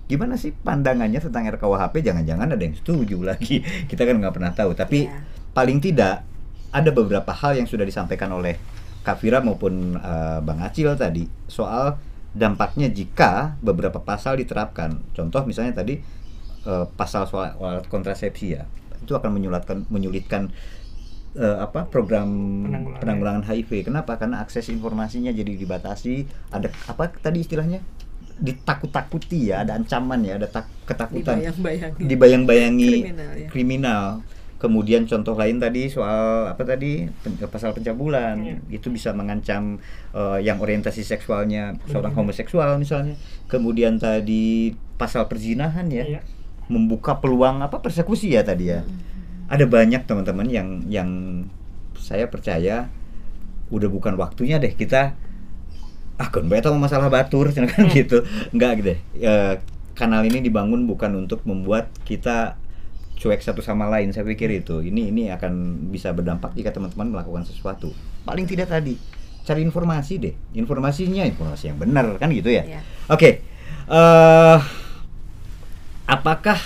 [0.05, 3.65] gimana sih pandangannya tentang RKUHP jangan-jangan ada yang setuju lagi.
[3.89, 4.77] Kita kan nggak pernah tahu.
[4.77, 5.25] Tapi yeah.
[5.57, 6.29] paling tidak
[6.71, 8.61] ada beberapa hal yang sudah disampaikan oleh
[9.01, 11.97] Kafira maupun uh, Bang Acil tadi soal
[12.37, 15.01] dampaknya jika beberapa pasal diterapkan.
[15.17, 15.99] Contoh misalnya tadi
[16.69, 18.69] uh, pasal soal alat kontrasepsi ya.
[19.01, 20.53] Itu akan menyulitkan menyulitkan
[21.37, 22.29] uh, apa program
[22.67, 23.01] penanggulangan.
[23.03, 27.85] penanggulangan HIV kenapa karena akses informasinya jadi dibatasi ada apa tadi istilahnya
[28.41, 31.39] ditakut-takuti ya, ada ancaman ya, ada tak, ketakutan.
[31.39, 32.01] Dibayang-bayangi.
[32.09, 33.49] Dibayang-bayangi kriminal, ya.
[33.53, 34.05] kriminal.
[34.61, 38.57] Kemudian contoh lain tadi soal apa tadi pen, pasal pencabulan ya.
[38.69, 39.81] itu bisa mengancam
[40.13, 43.17] uh, yang orientasi seksualnya seorang homoseksual misalnya.
[43.49, 46.21] Kemudian tadi pasal perzinahan ya, ya.
[46.69, 48.85] membuka peluang apa persekusi ya tadi ya.
[48.85, 49.10] Hmm.
[49.51, 51.11] Ada banyak teman-teman yang yang
[51.99, 52.87] saya percaya
[53.71, 55.15] udah bukan waktunya deh kita
[56.21, 57.95] ah kan tahu masalah batur kan hmm.
[57.97, 58.21] gitu
[58.53, 59.33] nggak gitu e,
[59.97, 62.61] kanal ini dibangun bukan untuk membuat kita
[63.17, 67.49] cuek satu sama lain saya pikir itu ini ini akan bisa berdampak jika teman-teman melakukan
[67.49, 67.93] sesuatu
[68.29, 69.01] paling tidak tadi
[69.45, 72.83] cari informasi deh informasinya informasi yang benar kan gitu ya yeah.
[73.09, 73.33] oke okay.
[73.89, 74.59] uh, eh,
[76.05, 76.61] apakah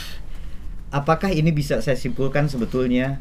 [0.95, 3.19] apakah ini bisa saya simpulkan sebetulnya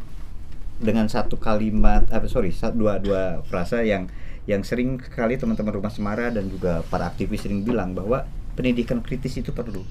[0.77, 4.05] dengan satu kalimat apa sorry dua dua frasa yang
[4.45, 9.39] yang sering kali teman-teman rumah Semara dan juga para aktivis sering bilang bahwa pendidikan kritis
[9.39, 9.81] itu perlu.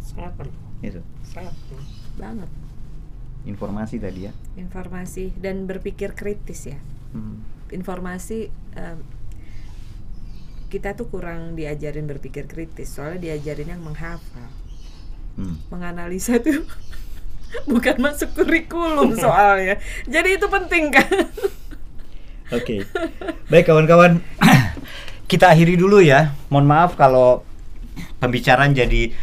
[0.00, 0.56] Sangat perlu.
[0.80, 1.04] Itu.
[1.22, 1.84] Sangat perlu.
[2.16, 2.50] Banget.
[3.44, 4.32] Informasi tadi ya.
[4.56, 6.80] Informasi dan berpikir kritis ya.
[7.12, 7.44] Hmm.
[7.68, 8.48] Informasi
[8.80, 8.98] um,
[10.72, 14.48] kita tuh kurang diajarin berpikir kritis soalnya diajarin yang menghafal.
[15.38, 15.56] Hmm.
[15.72, 16.66] menganalisa itu
[17.70, 19.78] bukan masuk kurikulum soalnya.
[20.06, 21.10] Jadi itu penting kan?
[22.50, 22.82] Oke.
[23.46, 24.18] Baik kawan-kawan,
[25.30, 26.34] kita akhiri dulu ya.
[26.50, 27.46] Mohon maaf kalau
[28.18, 29.14] pembicaraan jadi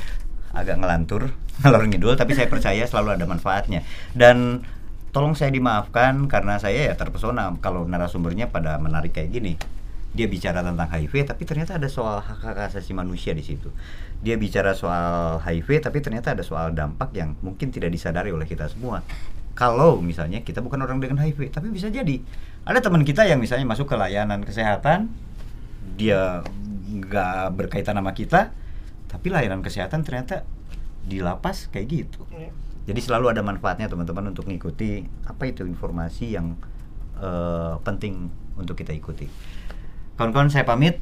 [0.56, 1.32] agak ngelantur,
[1.64, 3.84] ngalor ngidul, tapi saya percaya selalu ada manfaatnya.
[4.16, 4.64] Dan
[5.12, 9.54] tolong saya dimaafkan karena saya ya terpesona kalau narasumbernya pada menarik kayak gini.
[10.18, 13.70] Dia bicara tentang HIV, tapi ternyata ada soal hak hak asasi manusia di situ.
[14.22, 18.66] Dia bicara soal HIV, tapi ternyata ada soal dampak yang mungkin tidak disadari oleh kita
[18.68, 19.06] semua.
[19.58, 22.22] Kalau misalnya kita bukan orang dengan HIV, tapi bisa jadi
[22.68, 25.10] ada teman kita yang misalnya masuk ke layanan kesehatan,
[25.98, 26.46] dia
[26.88, 28.54] nggak berkaitan sama kita,
[29.08, 30.44] tapi layanan kesehatan ternyata
[31.08, 32.28] di lapas kayak gitu.
[32.36, 32.52] Ya.
[32.88, 36.56] Jadi selalu ada manfaatnya teman-teman untuk mengikuti apa itu informasi yang
[37.20, 39.28] eh, penting untuk kita ikuti.
[40.16, 41.00] Kawan-kawan saya pamit.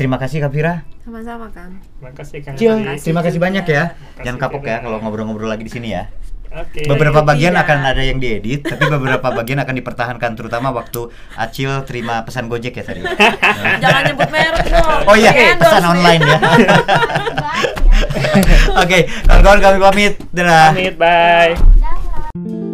[0.00, 0.80] Terima kasih Kak Fira.
[1.04, 1.76] Sama-sama Kang.
[1.76, 2.72] Terima kasih Kang Cil,
[3.04, 3.92] terima kasih banyak ya.
[3.92, 6.08] Makasih Jangan kapok ya kalau ngobrol-ngobrol lagi di sini ya.
[6.56, 6.88] Oke.
[6.88, 7.64] Beberapa bagian Tidak.
[7.68, 12.80] akan ada yang diedit, tapi beberapa bagian akan dipertahankan terutama waktu Acil terima pesan Gojek
[12.80, 13.04] ya tadi.
[13.84, 15.04] Jangan nyebut merek dong.
[15.04, 16.38] Oh iya, Di-endorse pesan online ya.
[18.82, 18.98] Oke,
[19.28, 20.14] kawan-kawan kami pamit.
[20.32, 20.72] Dadah.
[20.72, 21.52] Pamit, bye.
[21.76, 22.69] Dah.